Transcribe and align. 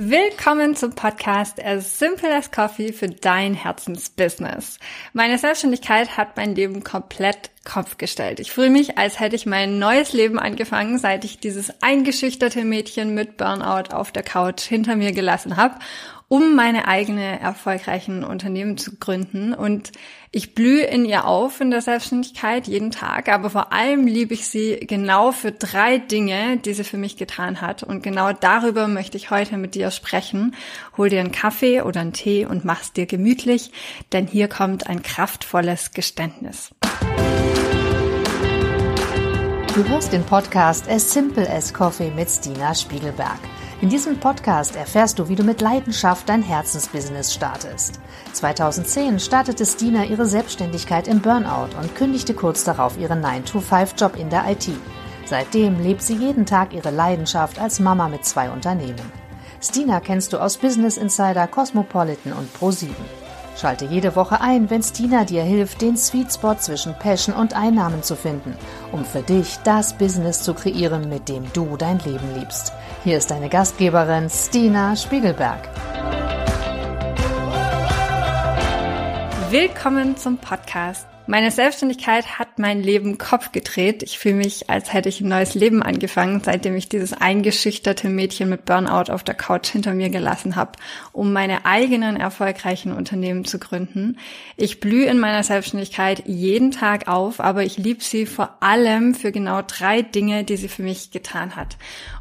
Willkommen 0.00 0.76
zum 0.76 0.94
Podcast 0.94 1.60
As 1.60 1.98
Simple 1.98 2.32
as 2.32 2.52
Coffee 2.52 2.92
für 2.92 3.08
dein 3.08 3.54
Herzensbusiness. 3.54 4.78
Meine 5.12 5.38
Selbstständigkeit 5.38 6.16
hat 6.16 6.36
mein 6.36 6.54
Leben 6.54 6.84
komplett 6.84 7.50
Kopf 7.68 7.98
gestellt. 7.98 8.40
Ich 8.40 8.50
fühle 8.50 8.70
mich, 8.70 8.98
als 8.98 9.20
hätte 9.20 9.36
ich 9.36 9.46
mein 9.46 9.78
neues 9.78 10.12
Leben 10.12 10.38
angefangen, 10.38 10.98
seit 10.98 11.24
ich 11.24 11.38
dieses 11.38 11.82
eingeschüchterte 11.82 12.64
Mädchen 12.64 13.14
mit 13.14 13.36
Burnout 13.36 13.94
auf 13.94 14.10
der 14.10 14.22
Couch 14.22 14.62
hinter 14.62 14.96
mir 14.96 15.12
gelassen 15.12 15.56
habe 15.56 15.76
um 16.28 16.54
meine 16.54 16.86
eigene 16.86 17.40
erfolgreichen 17.40 18.22
Unternehmen 18.22 18.76
zu 18.76 18.96
gründen. 18.96 19.54
Und 19.54 19.92
ich 20.30 20.54
blühe 20.54 20.84
in 20.84 21.06
ihr 21.06 21.24
auf 21.24 21.62
in 21.62 21.70
der 21.70 21.80
Selbstständigkeit 21.80 22.66
jeden 22.66 22.90
Tag, 22.90 23.30
aber 23.30 23.48
vor 23.48 23.72
allem 23.72 24.06
liebe 24.06 24.34
ich 24.34 24.46
sie 24.46 24.76
genau 24.76 25.32
für 25.32 25.52
drei 25.52 25.96
Dinge, 25.96 26.58
die 26.58 26.74
sie 26.74 26.84
für 26.84 26.98
mich 26.98 27.16
getan 27.16 27.62
hat. 27.62 27.82
Und 27.82 28.02
genau 28.02 28.34
darüber 28.34 28.88
möchte 28.88 29.16
ich 29.16 29.30
heute 29.30 29.56
mit 29.56 29.74
dir 29.74 29.90
sprechen. 29.90 30.54
Hol 30.98 31.08
dir 31.08 31.20
einen 31.20 31.32
Kaffee 31.32 31.80
oder 31.80 32.02
einen 32.02 32.12
Tee 32.12 32.44
und 32.44 32.62
mach's 32.62 32.92
dir 32.92 33.06
gemütlich, 33.06 33.72
denn 34.12 34.26
hier 34.26 34.48
kommt 34.48 34.86
ein 34.86 35.02
kraftvolles 35.02 35.92
Geständnis. 35.92 36.72
Du 39.78 39.88
hörst 39.88 40.12
den 40.12 40.24
Podcast 40.24 40.90
As 40.90 41.12
Simple 41.12 41.48
as 41.48 41.72
Coffee 41.72 42.10
mit 42.10 42.28
Stina 42.28 42.74
Spiegelberg. 42.74 43.38
In 43.80 43.88
diesem 43.88 44.18
Podcast 44.18 44.74
erfährst 44.74 45.20
du, 45.20 45.28
wie 45.28 45.36
du 45.36 45.44
mit 45.44 45.60
Leidenschaft 45.60 46.28
dein 46.28 46.42
Herzensbusiness 46.42 47.32
startest. 47.32 48.00
2010 48.32 49.20
startete 49.20 49.64
Stina 49.64 50.04
ihre 50.04 50.26
Selbstständigkeit 50.26 51.06
im 51.06 51.20
Burnout 51.20 51.78
und 51.80 51.94
kündigte 51.94 52.34
kurz 52.34 52.64
darauf 52.64 52.98
ihren 52.98 53.24
9-to-5-Job 53.24 54.16
in 54.16 54.30
der 54.30 54.50
IT. 54.50 54.68
Seitdem 55.26 55.80
lebt 55.80 56.02
sie 56.02 56.16
jeden 56.16 56.44
Tag 56.44 56.74
ihre 56.74 56.90
Leidenschaft 56.90 57.60
als 57.60 57.78
Mama 57.78 58.08
mit 58.08 58.24
zwei 58.24 58.50
Unternehmen. 58.50 59.12
Stina 59.62 60.00
kennst 60.00 60.32
du 60.32 60.38
aus 60.38 60.56
Business 60.56 60.96
Insider, 60.96 61.46
Cosmopolitan 61.46 62.32
und 62.32 62.50
Pro7. 62.52 62.88
Schalte 63.60 63.86
jede 63.86 64.14
Woche 64.14 64.40
ein, 64.40 64.70
wenn 64.70 64.84
Stina 64.84 65.24
dir 65.24 65.42
hilft, 65.42 65.80
den 65.82 65.96
Sweet 65.96 66.32
Spot 66.32 66.54
zwischen 66.54 66.94
Passion 66.94 67.34
und 67.34 67.54
Einnahmen 67.54 68.04
zu 68.04 68.14
finden, 68.14 68.56
um 68.92 69.04
für 69.04 69.22
dich 69.22 69.56
das 69.64 69.94
Business 69.94 70.44
zu 70.44 70.54
kreieren, 70.54 71.08
mit 71.08 71.28
dem 71.28 71.52
du 71.52 71.76
dein 71.76 71.98
Leben 71.98 72.36
liebst. 72.36 72.72
Hier 73.02 73.18
ist 73.18 73.32
deine 73.32 73.48
Gastgeberin 73.48 74.30
Stina 74.30 74.94
Spiegelberg. 74.94 75.68
Willkommen 79.50 80.16
zum 80.16 80.38
Podcast. 80.38 81.08
Meine 81.30 81.50
Selbstständigkeit 81.50 82.38
hat 82.38 82.58
mein 82.58 82.82
Leben 82.82 83.18
Kopf 83.18 83.52
gedreht. 83.52 84.02
Ich 84.02 84.18
fühle 84.18 84.36
mich, 84.36 84.70
als 84.70 84.94
hätte 84.94 85.10
ich 85.10 85.20
ein 85.20 85.28
neues 85.28 85.54
Leben 85.54 85.82
angefangen, 85.82 86.40
seitdem 86.42 86.74
ich 86.74 86.88
dieses 86.88 87.12
eingeschüchterte 87.12 88.08
Mädchen 88.08 88.48
mit 88.48 88.64
Burnout 88.64 89.12
auf 89.12 89.24
der 89.24 89.34
Couch 89.34 89.68
hinter 89.68 89.92
mir 89.92 90.08
gelassen 90.08 90.56
habe, 90.56 90.72
um 91.12 91.34
meine 91.34 91.66
eigenen 91.66 92.16
erfolgreichen 92.16 92.94
Unternehmen 92.94 93.44
zu 93.44 93.58
gründen. 93.58 94.16
Ich 94.56 94.80
blühe 94.80 95.04
in 95.04 95.18
meiner 95.18 95.42
Selbstständigkeit 95.42 96.22
jeden 96.24 96.70
Tag 96.70 97.08
auf, 97.08 97.40
aber 97.40 97.62
ich 97.62 97.76
liebe 97.76 98.02
sie 98.02 98.24
vor 98.24 98.56
allem 98.60 99.14
für 99.14 99.30
genau 99.30 99.60
drei 99.60 100.00
Dinge, 100.00 100.44
die 100.44 100.56
sie 100.56 100.68
für 100.68 100.82
mich 100.82 101.10
getan 101.10 101.56
hat. 101.56 101.76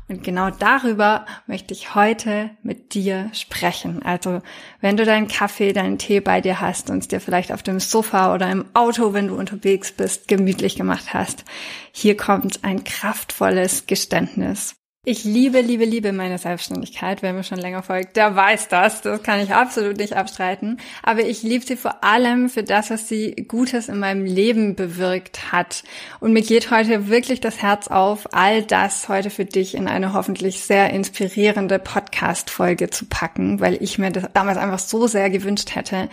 Und 0.10 0.24
genau 0.24 0.50
darüber 0.50 1.26
möchte 1.48 1.74
ich 1.74 1.94
heute 1.94 2.52
mit 2.64 2.94
dir 2.94 3.30
sprechen. 3.34 4.02
Also, 4.04 4.42
wenn 4.80 4.96
du 4.96 5.04
deinen 5.04 5.28
Kaffee, 5.28 5.74
deinen 5.74 5.98
Tee 5.98 6.22
bei 6.22 6.40
dir 6.40 6.62
hast 6.62 6.90
und 6.90 7.00
es 7.00 7.08
dir 7.10 7.20
vielleicht 7.20 7.52
auf 7.52 7.62
dem 7.62 7.82
Sofa 7.82 8.34
oder 8.34 8.50
im 8.50 8.66
Auto, 8.74 9.14
wenn 9.14 9.28
du 9.28 9.36
unterwegs 9.36 9.92
bist, 9.92 10.30
gemütlich 10.30 10.76
gemacht 10.78 11.14
hast, 11.14 11.44
hier 11.92 12.16
kommt 12.16 12.64
ein 12.64 12.86
kraftvolles 12.86 13.86
Geständnis. 13.86 14.76
Ich 15.10 15.24
liebe, 15.24 15.62
liebe, 15.62 15.86
liebe 15.86 16.12
meine 16.12 16.38
Selbstständigkeit. 16.38 17.22
Wer 17.22 17.32
mir 17.32 17.46
schon 17.46 17.60
länger 17.60 17.82
folgt, 17.82 18.18
der 18.18 18.36
weiß 18.36 18.68
das. 18.68 19.02
Das 19.02 19.24
kann 19.24 19.40
ich 19.40 19.54
absolut 19.54 19.96
nicht 19.96 20.18
abstreiten. 20.18 20.82
Aber 21.02 21.22
ich 21.22 21.44
liebe 21.44 21.64
sie 21.64 21.78
vor 21.78 22.04
allem 22.04 22.50
für 22.50 22.62
das, 22.62 22.90
was 22.90 23.08
sie 23.08 23.34
Gutes 23.48 23.88
in 23.88 24.00
meinem 24.00 24.26
Leben 24.26 24.76
bewirkt 24.76 25.54
hat. 25.54 25.86
Und 26.20 26.34
mir 26.34 26.42
geht 26.42 26.72
heute 26.72 27.08
wirklich 27.08 27.40
das 27.40 27.62
Herz 27.62 27.88
auf, 27.88 28.34
all 28.34 28.64
das 28.64 29.08
heute 29.08 29.30
für 29.30 29.46
dich 29.46 29.76
in 29.76 29.88
eine 29.88 30.12
hoffentlich 30.12 30.60
sehr 30.60 30.90
inspirierende 30.90 31.80
Podcast-Folge 31.80 32.90
zu 32.90 33.06
packen, 33.06 33.62
weil 33.62 33.82
ich 33.82 33.98
mir 33.98 34.12
das 34.12 34.26
damals 34.34 34.58
einfach 34.58 34.80
so 34.80 35.08
sehr 35.08 35.30
gewünscht 35.30 35.74
hätte, 35.74 36.10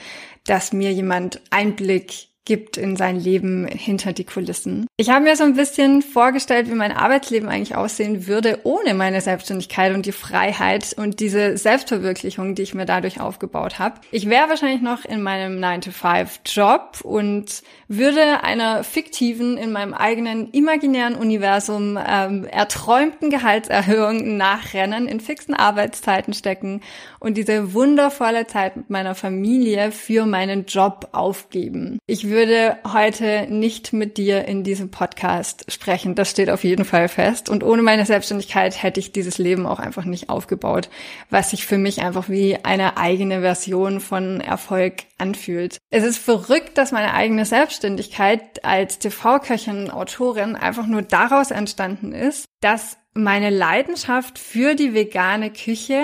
dass 0.46 0.72
mir 0.72 0.92
jemand 0.92 1.40
Einblick 1.50 2.28
gibt 2.44 2.76
in 2.76 2.96
sein 2.96 3.18
Leben 3.18 3.66
hinter 3.66 4.12
die 4.12 4.24
Kulissen. 4.24 4.86
Ich 4.96 5.08
habe 5.08 5.24
mir 5.24 5.36
so 5.36 5.44
ein 5.44 5.54
bisschen 5.54 6.02
vorgestellt, 6.02 6.70
wie 6.70 6.74
mein 6.74 6.92
Arbeitsleben 6.92 7.48
eigentlich 7.48 7.74
aussehen 7.74 8.26
würde 8.26 8.60
ohne 8.64 8.94
meine 8.94 9.20
Selbstständigkeit 9.20 9.94
und 9.94 10.06
die 10.06 10.12
Freiheit 10.12 10.94
und 10.96 11.20
diese 11.20 11.56
Selbstverwirklichung, 11.56 12.54
die 12.54 12.62
ich 12.62 12.74
mir 12.74 12.84
dadurch 12.84 13.20
aufgebaut 13.20 13.78
habe. 13.78 14.00
Ich 14.10 14.28
wäre 14.28 14.48
wahrscheinlich 14.48 14.82
noch 14.82 15.04
in 15.04 15.22
meinem 15.22 15.58
9-to-5-Job 15.58 17.00
und 17.02 17.62
würde 17.88 18.42
einer 18.42 18.84
fiktiven, 18.84 19.56
in 19.56 19.72
meinem 19.72 19.94
eigenen 19.94 20.50
imaginären 20.50 21.14
Universum 21.14 21.98
ähm, 22.06 22.44
erträumten 22.44 23.30
Gehaltserhöhung 23.30 24.36
nachrennen, 24.36 25.08
in 25.08 25.20
fixen 25.20 25.54
Arbeitszeiten 25.54 26.34
stecken 26.34 26.82
und 27.20 27.38
diese 27.38 27.72
wundervolle 27.72 28.46
Zeit 28.46 28.76
mit 28.76 28.90
meiner 28.90 29.14
Familie 29.14 29.92
für 29.92 30.26
meinen 30.26 30.66
Job 30.66 31.08
aufgeben. 31.12 31.98
Ich 32.06 32.33
würde 32.34 32.78
heute 32.92 33.46
nicht 33.48 33.92
mit 33.92 34.18
dir 34.18 34.44
in 34.44 34.64
diesem 34.64 34.90
Podcast 34.90 35.64
sprechen. 35.70 36.14
Das 36.14 36.30
steht 36.30 36.50
auf 36.50 36.64
jeden 36.64 36.84
Fall 36.84 37.08
fest. 37.08 37.48
Und 37.48 37.64
ohne 37.64 37.82
meine 37.82 38.04
Selbstständigkeit 38.04 38.82
hätte 38.82 39.00
ich 39.00 39.12
dieses 39.12 39.38
Leben 39.38 39.66
auch 39.66 39.78
einfach 39.78 40.04
nicht 40.04 40.28
aufgebaut, 40.28 40.88
was 41.30 41.50
sich 41.50 41.66
für 41.66 41.78
mich 41.78 42.02
einfach 42.02 42.28
wie 42.28 42.64
eine 42.64 42.96
eigene 42.96 43.40
Version 43.40 44.00
von 44.00 44.40
Erfolg 44.40 45.04
anfühlt. 45.18 45.78
Es 45.90 46.04
ist 46.04 46.18
verrückt, 46.18 46.76
dass 46.76 46.92
meine 46.92 47.14
eigene 47.14 47.44
Selbstständigkeit 47.44 48.64
als 48.64 48.98
TV-Köchin 48.98 49.90
Autorin 49.90 50.56
einfach 50.56 50.86
nur 50.86 51.02
daraus 51.02 51.50
entstanden 51.50 52.12
ist, 52.12 52.46
dass 52.60 52.98
meine 53.14 53.50
Leidenschaft 53.50 54.38
für 54.38 54.74
die 54.74 54.92
vegane 54.92 55.50
Küche 55.52 56.02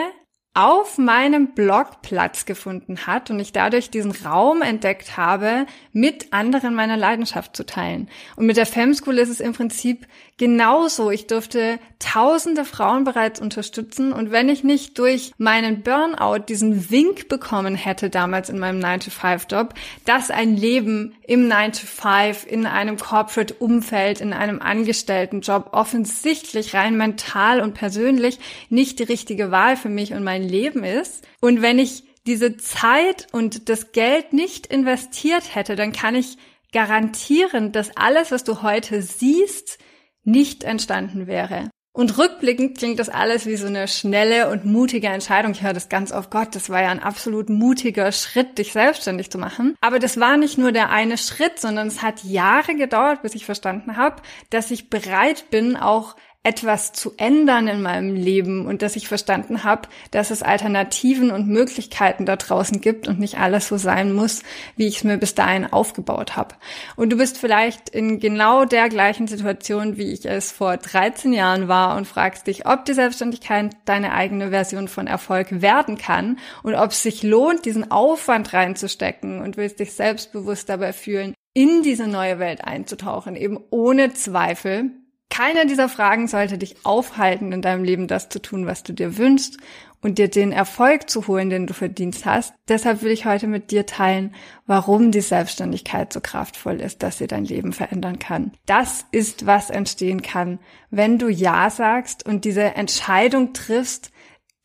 auf 0.53 0.99
meinem 0.99 1.55
Blog 1.55 2.03
Platz 2.03 2.45
gefunden 2.45 3.07
hat 3.07 3.31
und 3.31 3.39
ich 3.39 3.53
dadurch 3.53 3.91
diesen 3.91 4.11
Raum 4.11 4.63
entdeckt 4.63 5.17
habe, 5.17 5.67
mit 5.93 6.33
anderen 6.33 6.75
meiner 6.75 6.97
Leidenschaft 6.97 7.57
zu 7.57 7.65
teilen. 7.65 8.09
Und 8.35 8.47
mit 8.47 8.57
der 8.57 8.67
Fem 8.67 8.93
School 8.93 9.19
ist 9.19 9.29
es 9.29 9.39
im 9.41 9.53
Prinzip 9.53 10.09
genauso. 10.41 11.11
Ich 11.11 11.27
durfte 11.27 11.79
tausende 11.99 12.65
Frauen 12.65 13.05
bereits 13.05 13.43
unterstützen 13.43 14.11
und 14.15 14.31
wenn 14.33 14.49
ich 14.49 14.65
nicht 14.65 14.99
durch 14.99 15.33
meinen 15.37 15.83
Burnout 15.83 16.47
diesen 16.49 16.91
Wink 16.91 17.29
bekommen 17.29 17.75
hätte 17.75 18.09
damals 18.09 18.49
in 18.49 18.59
meinem 18.59 18.81
9-to-5-Job, 18.81 19.75
dass 20.07 20.31
ein 20.31 20.57
Leben 20.57 21.15
im 21.27 21.47
9-to-5 21.47 22.47
in 22.47 22.65
einem 22.65 22.97
Corporate-Umfeld, 22.97 24.23
in 24.23 24.33
einem 24.33 24.63
Angestelltenjob 24.63 25.75
offensichtlich 25.75 26.75
rein 26.75 26.97
mental 26.97 27.61
und 27.61 27.75
persönlich 27.75 28.39
nicht 28.71 28.99
die 28.99 29.05
richtige 29.05 29.51
Wahl 29.51 29.77
für 29.77 29.91
mich 29.91 30.15
und 30.15 30.25
mein 30.25 30.43
Leben 30.43 30.85
ist. 30.85 31.23
Und 31.43 31.61
wenn 31.61 31.79
ich 31.79 32.05
diese 32.27 32.57
Zeit 32.57 33.27
und 33.33 33.69
das 33.69 33.93
Geld 33.93 34.33
nicht 34.33 34.69
investiert 34.69 35.55
hätte, 35.55 35.77
dann 35.77 35.93
kann 35.93 36.15
ich 36.15 36.39
garantieren, 36.73 37.73
dass 37.73 37.95
alles, 37.95 38.31
was 38.31 38.43
du 38.43 38.63
heute 38.63 39.03
siehst, 39.03 39.79
nicht 40.25 40.65
entstanden 40.65 41.27
wäre. 41.27 41.71
Und 41.93 42.19
rückblickend 42.19 42.79
klingt 42.79 43.01
das 43.01 43.09
alles 43.09 43.47
wie 43.47 43.57
so 43.57 43.67
eine 43.67 43.89
schnelle 43.89 44.49
und 44.49 44.65
mutige 44.65 45.09
Entscheidung. 45.09 45.51
Ich 45.53 45.63
höre 45.63 45.73
das 45.73 45.89
ganz 45.89 46.13
oft, 46.13 46.31
Gott, 46.31 46.55
das 46.55 46.71
war 46.71 46.81
ja 46.81 46.91
ein 46.91 47.03
absolut 47.03 47.51
mutiger 47.51 48.13
Schritt, 48.13 48.59
dich 48.59 48.73
selbstständig 48.73 49.29
zu 49.31 49.39
machen. 49.39 49.75
Aber 49.81 49.99
das 49.99 50.21
war 50.21 50.37
nicht 50.37 50.57
nur 50.57 50.71
der 50.71 50.91
eine 50.91 51.19
Schritt, 51.19 51.59
sondern 51.59 51.89
es 51.89 52.01
hat 52.01 52.23
Jahre 52.23 52.77
gedauert, 52.77 53.23
bis 53.23 53.35
ich 53.35 53.45
verstanden 53.45 53.97
habe, 53.97 54.23
dass 54.51 54.71
ich 54.71 54.89
bereit 54.89 55.51
bin, 55.51 55.77
auch 55.77 56.15
etwas 56.43 56.93
zu 56.95 57.13
ändern 57.19 57.69
in 57.69 57.83
meinem 57.83 58.15
Leben 58.15 58.67
und 58.67 58.81
dass 58.81 58.97
ich 58.97 59.09
verstanden 59.09 59.63
habe, 59.63 59.89
dass 60.11 60.31
es 60.31 60.43
Alternativen 60.43 61.31
und 61.31 61.49
Möglichkeiten 61.49 62.25
da 62.25 62.37
draußen 62.37 62.81
gibt 62.81 63.09
und 63.09 63.21
nicht 63.21 63.37
alles 63.39 63.69
so 63.69 63.77
sein 63.77 64.15
muss, 64.15 64.43
wie 64.75 64.87
ich 64.87 64.97
es 64.97 65.05
mir 65.05 65.19
bis 65.19 65.35
dahin 65.35 65.71
aufgebaut 65.71 66.37
habe. 66.37 66.55
Und 66.97 67.11
du 67.11 67.19
bist 67.19 67.37
vielleicht 67.37 67.91
in 67.91 68.21
genau 68.21 68.65
der 68.65 68.89
gleichen 68.89 69.27
Situation, 69.27 69.99
wie 69.99 70.13
ich 70.13 70.25
es 70.25 70.51
vor 70.51 70.79
13 70.79 71.35
Jahren 71.35 71.69
war 71.69 71.99
und 71.99 72.07
fragst 72.07 72.47
dich, 72.47 72.67
ob 72.67 72.87
die 72.87 72.95
Selbstständigkeit 72.95 73.77
deine 73.85 74.15
eigene 74.15 74.49
Version 74.49 74.89
von 74.89 75.07
Erfolg 75.07 75.61
werden 75.61 75.99
kann 75.99 76.39
und 76.63 76.75
ob 76.75 76.93
es 76.93 77.03
sich 77.03 77.23
lohnt, 77.23 77.67
diesen 77.67 77.91
Aufwand 77.91 78.55
reinzustecken 78.55 79.43
und 79.43 79.59
willst 79.59 79.79
dich 79.79 79.93
selbstbewusst 79.93 80.71
dabei 80.71 80.95
fühlen, 80.95 81.35
in 81.53 81.83
diese 81.83 82.07
neue 82.07 82.39
Welt 82.39 82.65
einzutauchen, 82.65 83.37
eben 83.37 83.59
ohne 83.69 84.15
Zweifel 84.15 84.93
keine 85.31 85.65
dieser 85.67 85.89
Fragen 85.89 86.29
sollte 86.29 86.59
dich 86.59 86.85
aufhalten, 86.85 87.53
in 87.53 87.63
deinem 87.63 87.85
Leben 87.85 88.07
das 88.09 88.29
zu 88.29 88.43
tun, 88.43 88.67
was 88.67 88.83
du 88.83 88.93
dir 88.93 89.17
wünschst 89.17 89.57
und 90.03 90.19
dir 90.19 90.29
den 90.29 90.53
Erfolg 90.53 91.09
zu 91.09 91.27
holen, 91.27 91.51
den 91.51 91.67
du 91.67 91.75
verdient 91.75 92.25
hast. 92.25 92.55
Deshalb 92.69 93.03
will 93.03 93.13
ich 93.13 93.27
heute 93.27 93.47
mit 93.47 93.71
dir 93.71 93.87
teilen, 93.87 94.35
warum 94.67 95.11
die 95.13 95.21
Selbstständigkeit 95.21 96.13
so 96.13 96.21
kraftvoll 96.21 96.81
ist, 96.81 97.03
dass 97.03 97.19
sie 97.19 97.27
dein 97.27 97.45
Leben 97.45 97.73
verändern 97.73 98.19
kann. 98.19 98.53
Das 98.67 99.07
ist, 99.13 99.47
was 99.47 99.71
entstehen 99.71 100.23
kann, 100.23 100.59
wenn 100.91 101.19
du 101.19 101.29
Ja 101.29 101.71
sagst 101.71 102.27
und 102.27 102.45
diese 102.45 102.75
Entscheidung 102.75 103.53
triffst, 103.53 104.11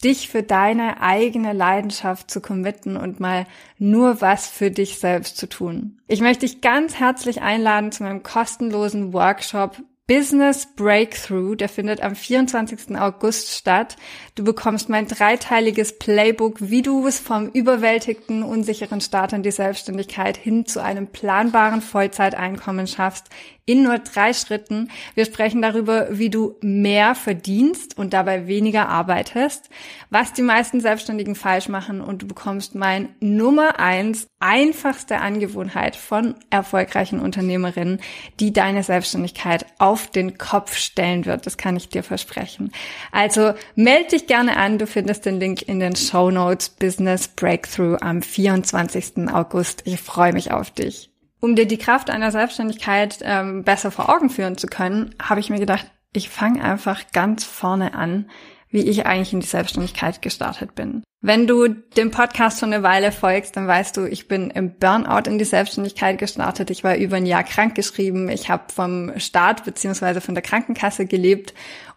dich 0.04 0.30
für 0.30 0.44
deine 0.44 1.02
eigene 1.02 1.54
Leidenschaft 1.54 2.30
zu 2.30 2.42
committen 2.42 2.98
und 2.98 3.20
mal 3.20 3.48
nur 3.78 4.22
was 4.22 4.48
für 4.48 4.70
dich 4.70 5.00
selbst 5.00 5.38
zu 5.38 5.48
tun. 5.48 6.00
Ich 6.08 6.22
möchte 6.22 6.46
dich 6.46 6.62
ganz 6.62 6.96
herzlich 6.96 7.42
einladen 7.42 7.92
zu 7.92 8.04
meinem 8.04 8.22
kostenlosen 8.22 9.14
Workshop 9.14 9.82
Business 10.08 10.68
Breakthrough, 10.76 11.56
der 11.56 11.68
findet 11.68 12.00
am 12.02 12.16
24. 12.16 12.96
August 12.96 13.50
statt. 13.50 13.96
Du 14.36 14.44
bekommst 14.44 14.88
mein 14.88 15.08
dreiteiliges 15.08 15.98
Playbook, 15.98 16.58
wie 16.62 16.84
du 16.84 17.08
es 17.08 17.18
vom 17.18 17.50
überwältigten, 17.50 18.44
unsicheren 18.44 19.02
Start 19.02 19.34
in 19.34 19.42
die 19.42 19.50
Selbstständigkeit 19.50 20.38
hin 20.38 20.68
zu 20.68 20.80
einem 20.80 21.08
planbaren 21.08 21.82
Vollzeiteinkommen 21.82 22.86
schaffst, 22.86 23.30
in 23.66 23.84
nur 23.84 23.98
drei 23.98 24.34
Schritten. 24.34 24.90
Wir 25.16 25.26
sprechen 25.26 25.62
darüber, 25.62 26.08
wie 26.12 26.30
du 26.30 26.56
mehr 26.62 27.16
verdienst 27.16 27.98
und 27.98 28.14
dabei 28.14 28.48
weniger 28.48 28.90
arbeitest, 28.90 29.70
was 30.12 30.34
die 30.34 30.44
meisten 30.44 30.82
Selbstständigen 30.82 31.36
falsch 31.36 31.68
machen 31.68 32.02
und 32.02 32.22
du 32.22 32.28
bekommst 32.28 32.76
mein 32.76 33.10
Nummer 33.20 33.80
eins 33.80 34.28
einfachste 34.40 35.18
Angewohnheit 35.18 35.96
von 35.96 36.36
erfolgreichen 36.52 37.20
Unternehmerinnen, 37.20 38.00
die 38.40 38.54
deine 38.54 38.84
Selbstständigkeit 38.84 39.66
auf 39.80 40.12
den 40.12 40.38
Kopf 40.38 40.78
stellen 40.78 41.26
wird. 41.26 41.48
Das 41.48 41.58
kann 41.58 41.76
ich 41.76 41.90
dir 41.90 42.04
versprechen. 42.04 42.72
Also 43.12 43.54
melde 43.76 44.10
dich 44.10 44.28
gerne 44.28 44.58
an. 44.58 44.78
Du 44.78 44.86
findest 44.86 45.26
den 45.26 45.40
Link 45.40 45.64
in 45.64 45.80
den 45.80 45.96
Show 45.96 46.30
Notes 46.30 46.70
Business 46.70 47.28
Breakthrough 47.28 47.98
am 48.00 48.22
24. 48.22 49.30
August. 49.34 49.82
Ich 49.86 50.00
freue 50.00 50.34
mich 50.34 50.52
auf 50.52 50.70
dich. 50.70 51.10
Um 51.46 51.56
dir 51.56 51.68
die 51.68 51.78
Kraft 51.78 52.10
einer 52.10 52.32
Selbstständigkeit 52.32 53.20
ähm, 53.22 53.64
besser 53.64 53.92
vor 53.92 54.10
Augen 54.10 54.32
führen 54.32 54.58
zu 54.58 54.66
können, 54.66 55.14
habe 55.22 55.40
ich 55.40 55.52
mir 55.52 55.60
gedacht, 55.60 55.86
ich 56.12 56.28
fange 56.28 56.64
einfach 56.64 57.04
ganz 57.14 57.44
vorne 57.44 57.94
an, 57.94 58.32
wie 58.70 58.82
ich 58.82 59.06
eigentlich 59.06 59.32
in 59.32 59.42
die 59.42 59.46
Selbstständigkeit 59.46 60.24
gestartet 60.24 60.74
bin. 60.74 61.04
Wenn 61.22 61.46
du 61.46 61.68
dem 61.68 62.10
Podcast 62.10 62.60
schon 62.60 62.74
eine 62.74 62.82
Weile 62.82 63.12
folgst, 63.12 63.56
dann 63.56 63.68
weißt 63.68 63.96
du, 63.96 64.06
ich 64.06 64.28
bin 64.28 64.50
im 64.50 64.80
Burnout 64.80 65.30
in 65.30 65.38
die 65.38 65.46
Selbstständigkeit 65.46 66.18
gestartet. 66.18 66.72
Ich 66.72 66.84
war 66.84 66.96
über 66.96 67.18
ein 67.18 67.28
Jahr 67.28 67.44
krankgeschrieben. 67.44 68.28
Ich 68.30 68.50
habe 68.50 68.74
vom 68.74 69.12
Staat 69.20 69.66
beziehungsweise 69.66 70.22
von 70.22 70.34
der 70.34 70.42
Krankenkasse 70.42 71.06
gelebt 71.06 71.54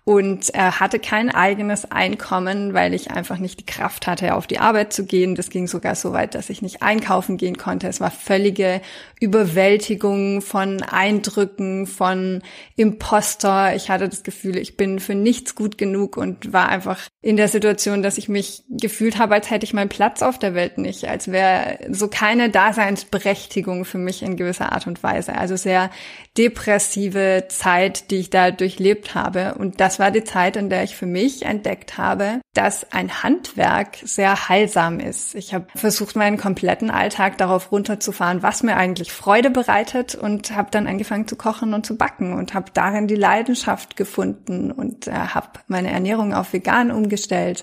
und 0.09 0.49
er 0.55 0.81
hatte 0.81 0.99
kein 0.99 1.29
eigenes 1.29 1.93
Einkommen, 1.93 2.73
weil 2.73 2.95
ich 2.95 3.11
einfach 3.11 3.37
nicht 3.37 3.61
die 3.61 3.67
Kraft 3.67 4.07
hatte, 4.07 4.37
auf 4.37 4.47
die 4.47 4.59
Arbeit 4.59 4.91
zu 4.91 5.05
gehen. 5.05 5.35
Das 5.35 5.51
ging 5.51 5.67
sogar 5.67 5.95
so 5.97 6.15
weit, 6.15 6.35
dass 6.35 6.49
ich 6.49 6.63
nicht 6.63 6.81
einkaufen 6.83 7.37
gehen 7.37 7.59
konnte. 7.59 7.89
Es 7.89 8.01
war 8.01 8.11
völlige 8.11 8.81
Überwältigung 9.21 10.41
von 10.41 10.83
Eindrücken, 10.83 11.87
von 11.87 12.41
Imposter. 12.75 13.77
Ich 13.77 13.91
hatte 13.91 14.09
das 14.09 14.23
Gefühl, 14.23 14.57
ich 14.57 14.79
bin 14.79 14.99
für 14.99 15.15
nichts 15.15 15.55
gut 15.55 15.77
genug 15.77 16.17
und 16.17 16.55
war 16.55 16.71
einfach 16.71 17.01
in 17.29 17.37
der 17.37 17.49
Situation, 17.49 18.03
dass 18.03 18.17
ich 18.17 18.31
mich 18.31 18.63
gefühlt 18.71 19.19
habe, 19.19 19.35
als 19.35 19.51
hätte 19.51 19.65
ich 19.65 19.75
meinen 19.75 19.91
Platz 19.91 20.23
auf 20.23 20.39
der 20.39 20.55
Welt 20.55 20.79
nicht, 20.79 21.07
als 21.07 21.31
wäre 21.31 21.79
so 21.91 22.09
keine 22.09 22.49
Daseinsberechtigung 22.49 23.85
für 23.85 23.99
mich 23.99 24.23
in 24.23 24.39
gewisser 24.39 24.73
Art 24.73 24.87
und 24.87 25.03
Weise. 25.03 25.37
Also 25.37 25.55
sehr 25.55 25.91
depressive 26.39 27.45
Zeit, 27.51 28.11
die 28.11 28.17
ich 28.17 28.31
da 28.31 28.51
durchlebt 28.51 29.15
habe. 29.15 29.57
Und 29.59 29.79
das 29.79 29.99
war 29.99 30.11
die 30.11 30.25
Zeit, 30.25 30.57
in 30.57 30.71
der 30.71 30.85
ich 30.85 30.97
für 30.97 31.05
mich 31.05 31.45
entdeckt 31.45 31.99
habe, 31.99 32.41
dass 32.55 32.93
ein 32.93 33.23
Handwerk 33.23 33.99
sehr 34.05 34.49
heilsam 34.49 34.99
ist. 34.99 35.35
Ich 35.35 35.53
habe 35.53 35.67
versucht, 35.75 36.17
meinen 36.17 36.39
kompletten 36.39 36.91
Alltag 36.91 37.37
darauf 37.37 37.71
runterzufahren, 37.73 38.43
was 38.43 38.63
mir 38.63 38.79
eigentlich 38.79 39.13
Freude 39.13 39.51
bereitet 39.51 40.15
und 40.15 40.57
habe 40.57 40.71
dann 40.71 40.87
angefangen 40.87 41.29
zu 41.29 41.37
kochen 41.37 41.75
und 41.75 41.85
zu 41.85 41.99
backen 41.99 42.33
und 42.33 42.55
habe 42.55 42.71
darin 42.73 43.07
die 43.07 43.17
Leidenschaft 43.17 43.97
gefunden 43.97 44.73
und 44.73 45.09
äh, 45.09 45.13
habe 45.13 45.49
meine 45.67 45.91
Ernährung 45.91 46.33
auf 46.33 46.55
vegan 46.55 46.91
umgestellt 46.91 47.18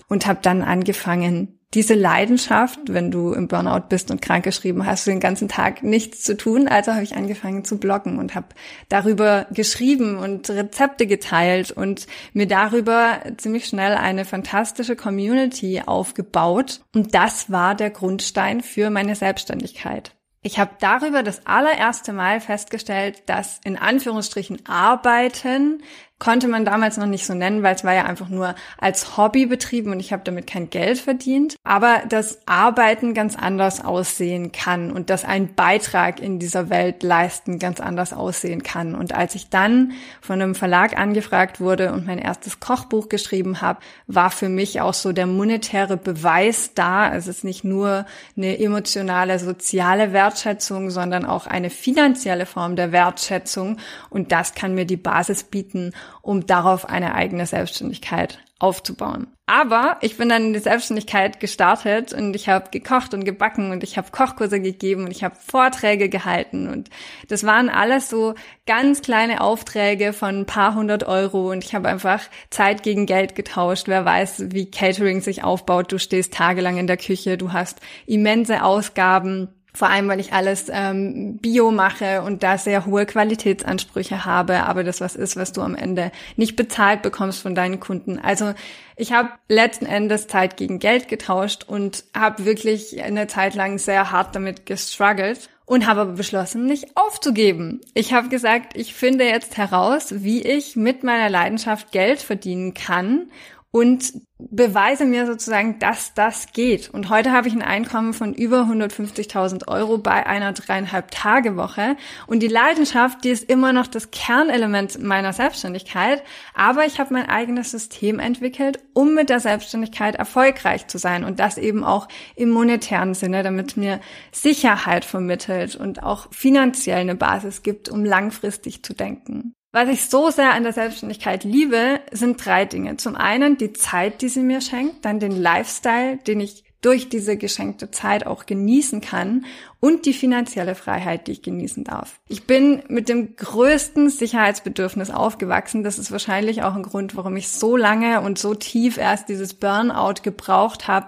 und 0.07 0.28
habe 0.28 0.40
dann 0.42 0.62
angefangen, 0.62 1.60
diese 1.75 1.94
Leidenschaft, 1.94 2.80
wenn 2.88 3.12
du 3.12 3.34
im 3.34 3.50
Burnout 3.50 3.88
bist 3.90 4.10
und 4.10 4.22
krankgeschrieben 4.22 4.86
hast, 4.86 5.06
du 5.06 5.12
den 5.12 5.19
ganzen 5.19 5.50
Tag 5.50 5.84
nichts 5.84 6.24
zu 6.24 6.38
tun. 6.38 6.69
Also 6.69 6.94
habe 6.94 7.04
ich 7.04 7.16
angefangen 7.16 7.66
zu 7.66 7.78
bloggen 7.78 8.18
und 8.18 8.34
habe 8.34 8.48
darüber 8.88 9.46
geschrieben 9.52 10.18
und 10.18 10.50
Rezepte 10.50 11.06
geteilt 11.06 11.72
und 11.72 12.07
mir 12.31 12.48
darüber 12.48 13.19
ziemlich 13.38 13.66
schnell 13.66 13.96
eine 13.96 14.24
fantastische 14.24 14.96
Community 14.96 15.81
aufgebaut. 15.86 16.80
Und 16.94 17.13
das 17.13 17.51
war 17.51 17.75
der 17.75 17.90
Grundstein 17.90 18.62
für 18.62 18.90
meine 18.90 19.16
Selbstständigkeit. 19.16 20.16
Ich 20.46 20.60
habe 20.60 20.75
darüber 20.80 21.24
das 21.24 21.48
allererste 21.48 22.13
Mal 22.13 22.40
festgestellt, 22.40 23.24
dass 23.25 23.60
in 23.63 23.78
Anführungsstrichen 23.78 24.63
Arbeiten 24.68 25.81
konnte 26.18 26.48
man 26.48 26.64
damals 26.64 26.96
noch 26.96 27.08
nicht 27.08 27.26
so 27.26 27.34
nennen, 27.34 27.62
weil 27.62 27.76
es 27.76 27.84
war 27.84 27.94
ja 27.94 28.06
einfach 28.06 28.30
nur 28.30 28.56
als 28.78 29.18
Hobby 29.18 29.48
betrieben 29.48 29.92
und 29.92 30.00
ich 30.00 30.14
habe 30.14 30.24
damit 30.24 30.48
kein 30.48 30.70
Geld 30.70 30.98
verdient. 30.98 31.56
Aber 31.66 32.04
dass 32.08 32.40
Arbeiten 32.48 33.14
ganz 33.14 33.36
anders 33.36 33.84
aussehen 33.84 34.54
kann 34.54 34.92
und 34.92 35.10
dass 35.10 35.26
ein 35.26 35.56
Beitrag 35.56 36.22
in 36.22 36.40
dieser 36.40 36.70
Welt 36.70 37.04
leisten 37.04 37.60
ganz 37.60 37.82
anders 37.82 38.14
aussehen 38.14 38.64
kann. 38.64 38.96
Und 38.96 39.14
als 39.14 39.36
ich 39.36 39.50
dann 39.50 39.92
von 40.22 40.42
einem 40.42 40.56
Verlag 40.56 40.98
angefragt 40.98 41.60
wurde 41.60 41.92
und 41.92 42.08
mein 42.08 42.20
erstes 42.20 42.62
Kochbuch 42.62 43.10
geschrieben 43.10 43.60
habe, 43.60 43.80
war 44.08 44.32
für 44.32 44.48
mich 44.50 44.80
auch 44.80 44.94
so 44.94 45.12
der 45.12 45.28
monetäre 45.28 45.98
Beweis 45.98 46.72
da. 46.76 47.14
Es 47.14 47.28
ist 47.28 47.44
nicht 47.44 47.66
nur 47.66 48.06
eine 48.38 48.58
emotionale, 48.58 49.38
soziale 49.38 50.14
Wertschätzung, 50.14 50.92
sondern 50.92 51.26
auch 51.26 51.46
eine 51.46 51.70
finanzielle 51.70 52.46
Form 52.46 52.78
der 52.78 52.94
Wertschätzung. 52.94 53.78
Und 54.10 54.32
das 54.32 54.54
kann 54.56 54.76
mir 54.76 54.86
die 54.86 54.96
Basis 54.98 55.44
bieten, 55.44 55.92
um 56.22 56.46
darauf 56.46 56.88
eine 56.88 57.16
eigene 57.16 57.46
Selbstständigkeit 57.46 58.40
aufzubauen. 58.57 59.28
Aber 59.48 59.98
ich 60.02 60.18
bin 60.18 60.30
dann 60.30 60.46
in 60.48 60.54
die 60.54 60.60
Selbstständigkeit 60.60 61.40
gestartet 61.40 62.13
und 62.13 62.36
ich 62.36 62.50
habe 62.50 62.72
gekocht 62.72 63.13
und 63.13 63.25
gebacken 63.25 63.72
und 63.72 63.84
ich 63.84 63.98
habe 63.98 64.10
Kochkurse 64.12 64.60
gegeben 64.60 65.04
und 65.04 65.12
ich 65.12 65.24
habe 65.24 65.36
Vorträge 65.36 66.10
gehalten 66.10 66.68
und 66.68 66.90
das 67.28 67.44
waren 67.44 67.69
alles 67.69 68.10
so 68.10 68.34
ganz 68.66 69.02
kleine 69.02 69.42
Aufträge 69.42 70.13
von 70.13 70.40
ein 70.40 70.46
paar 70.46 70.74
hundert 70.74 71.04
Euro 71.04 71.52
und 71.52 71.63
ich 71.63 71.75
habe 71.75 71.90
einfach 71.90 72.24
Zeit 72.50 72.81
gegen 72.81 73.06
Geld 73.06 73.36
getauscht. 73.36 73.88
Wer 73.88 74.04
weiß, 74.04 74.46
wie 74.51 74.72
Catering 74.72 75.22
sich 75.22 75.44
aufbaut. 75.44 75.92
Du 75.92 76.00
stehst 76.00 76.34
tagelang 76.34 76.78
in 76.78 76.88
der 76.88 76.98
Küche, 76.98 77.38
du 77.38 77.54
hast 77.54 77.81
immense 78.08 78.63
Ausgaben 78.63 79.50
vor 79.75 79.89
allem, 79.89 80.07
weil 80.07 80.19
ich 80.19 80.33
alles 80.33 80.68
ähm, 80.72 81.38
bio 81.38 81.69
mache 81.69 82.22
und 82.22 82.44
da 82.44 82.57
sehr 82.57 82.86
hohe 82.86 83.06
Qualitätsansprüche 83.06 84.25
habe, 84.25 84.63
aber 84.63 84.83
das 84.83 85.01
was 85.01 85.16
ist, 85.16 85.36
was 85.36 85.51
du 85.51 85.62
am 85.62 85.75
Ende 85.75 86.12
nicht 86.38 86.56
bezahlt 86.56 87.01
bekommst 87.01 87.42
von 87.42 87.56
deinen 87.56 87.80
Kunden. 87.80 88.18
Also 88.18 88.54
ich 88.95 89.12
habe 89.12 89.30
letzten 89.50 89.86
Endes 89.86 90.27
Zeit 90.27 90.56
gegen 90.56 90.80
Geld 90.80 91.10
getauscht 91.10 91.66
und 91.68 92.06
habe 92.16 92.45
wirklich 92.45 93.04
eine 93.04 93.27
Zeit 93.27 93.53
lang 93.53 93.77
sehr 93.77 94.12
hart 94.12 94.34
damit 94.34 94.65
gestruggelt 94.65 95.50
und 95.65 95.88
habe 95.88 96.01
aber 96.01 96.13
beschlossen, 96.13 96.65
nicht 96.65 96.96
aufzugeben. 96.96 97.82
Ich 97.94 98.13
habe 98.13 98.29
gesagt, 98.29 98.77
ich 98.77 98.94
finde 98.94 99.25
jetzt 99.25 99.58
heraus, 99.58 100.24
wie 100.24 100.41
ich 100.41 100.75
mit 100.75 101.03
meiner 101.03 101.29
Leidenschaft 101.29 101.91
Geld 101.91 102.22
verdienen 102.22 102.74
kann 102.74 103.29
und 103.75 104.13
beweise 104.39 105.03
mir 105.03 105.25
sozusagen, 105.25 105.79
dass 105.79 106.13
das 106.13 106.53
geht. 106.53 106.89
Und 106.91 107.10
heute 107.10 107.34
habe 107.34 107.50
ich 107.50 107.53
ein 107.53 107.62
Einkommen 107.62 108.13
von 108.13 108.34
über 108.34 108.62
150.000 108.62 109.67
Euro 109.67 109.98
bei 109.98 110.25
einer 110.25 110.53
dreieinhalb 110.53 111.12
Tage 111.12 111.58
Woche. 111.58 111.98
Und 112.25 112.39
die 112.39 112.48
Leidenschaft, 112.48 113.25
die 113.25 113.32
ist 113.32 113.50
immer 113.50 113.74
noch 113.74 113.88
das 113.88 114.12
Kernelement 114.12 115.03
meiner 115.03 115.34
Selbstständigkeit. 115.34 116.24
Aber 116.53 116.86
ich 116.86 117.01
habe 117.01 117.13
mein 117.13 117.27
eigenes 117.27 117.72
System 117.72 118.20
entwickelt, 118.20 118.79
um 118.94 119.13
mit 119.13 119.27
der 119.27 119.41
Selbstständigkeit 119.41 120.15
erfolgreich 120.15 120.88
zu 120.88 120.98
sein. 120.98 121.25
Und 121.25 121.41
das 121.41 121.58
eben 121.58 121.84
auch 121.84 122.08
im 122.38 122.51
monetären 122.51 123.13
Sinne, 123.13 123.44
damit 123.44 123.75
mir 123.75 124.00
Sicherheit 124.32 125.03
vermittelt 125.03 125.75
und 125.75 126.01
auch 126.01 126.32
finanziell 126.32 127.00
eine 127.00 127.15
Basis 127.15 127.62
gibt, 127.62 127.89
um 127.89 128.05
langfristig 128.05 128.84
zu 128.84 128.94
denken. 128.94 129.53
Was 129.75 129.89
ich 129.89 130.05
so 130.05 130.29
sehr 130.29 130.53
an 130.53 130.63
der 130.63 130.72
Selbstständigkeit 130.72 131.44
liebe, 131.44 132.00
sind 132.10 132.46
drei 132.46 132.63
Dinge. 132.63 132.96
Zum 132.96 133.17
einen 133.17 133.58
die 133.58 133.74
Zeit, 133.74 134.22
die 134.22 134.29
sie 134.29 134.39
mir 134.39 134.62
schenkt, 134.62 135.03
dann 135.03 135.20
den 135.20 135.34
Lifestyle, 135.34 136.15
den 136.15 136.39
ich 136.39 136.63
durch 136.79 137.10
diese 137.10 137.36
geschenkte 137.36 137.91
Zeit 137.91 138.25
auch 138.25 138.46
genießen 138.46 139.01
kann 139.01 139.44
und 139.82 140.05
die 140.05 140.13
finanzielle 140.13 140.75
Freiheit, 140.75 141.27
die 141.27 141.34
ich 141.34 141.41
genießen 141.41 141.84
darf. 141.84 142.22
Ich 142.29 142.48
bin 142.48 142.84
mit 142.88 143.10
dem 143.10 143.36
größten 143.36 144.10
Sicherheitsbedürfnis 144.10 145.10
aufgewachsen. 145.10 145.84
Das 145.84 146.00
ist 146.00 146.10
wahrscheinlich 146.10 146.63
auch 146.63 146.75
ein 146.75 146.84
Grund, 146.84 147.17
warum 147.17 147.36
ich 147.36 147.50
so 147.50 147.75
lange 147.75 148.22
und 148.22 148.39
so 148.39 148.55
tief 148.55 148.98
erst 148.98 149.27
dieses 149.27 149.55
Burnout 149.55 150.22
gebraucht 150.24 150.88
habe, 150.88 151.08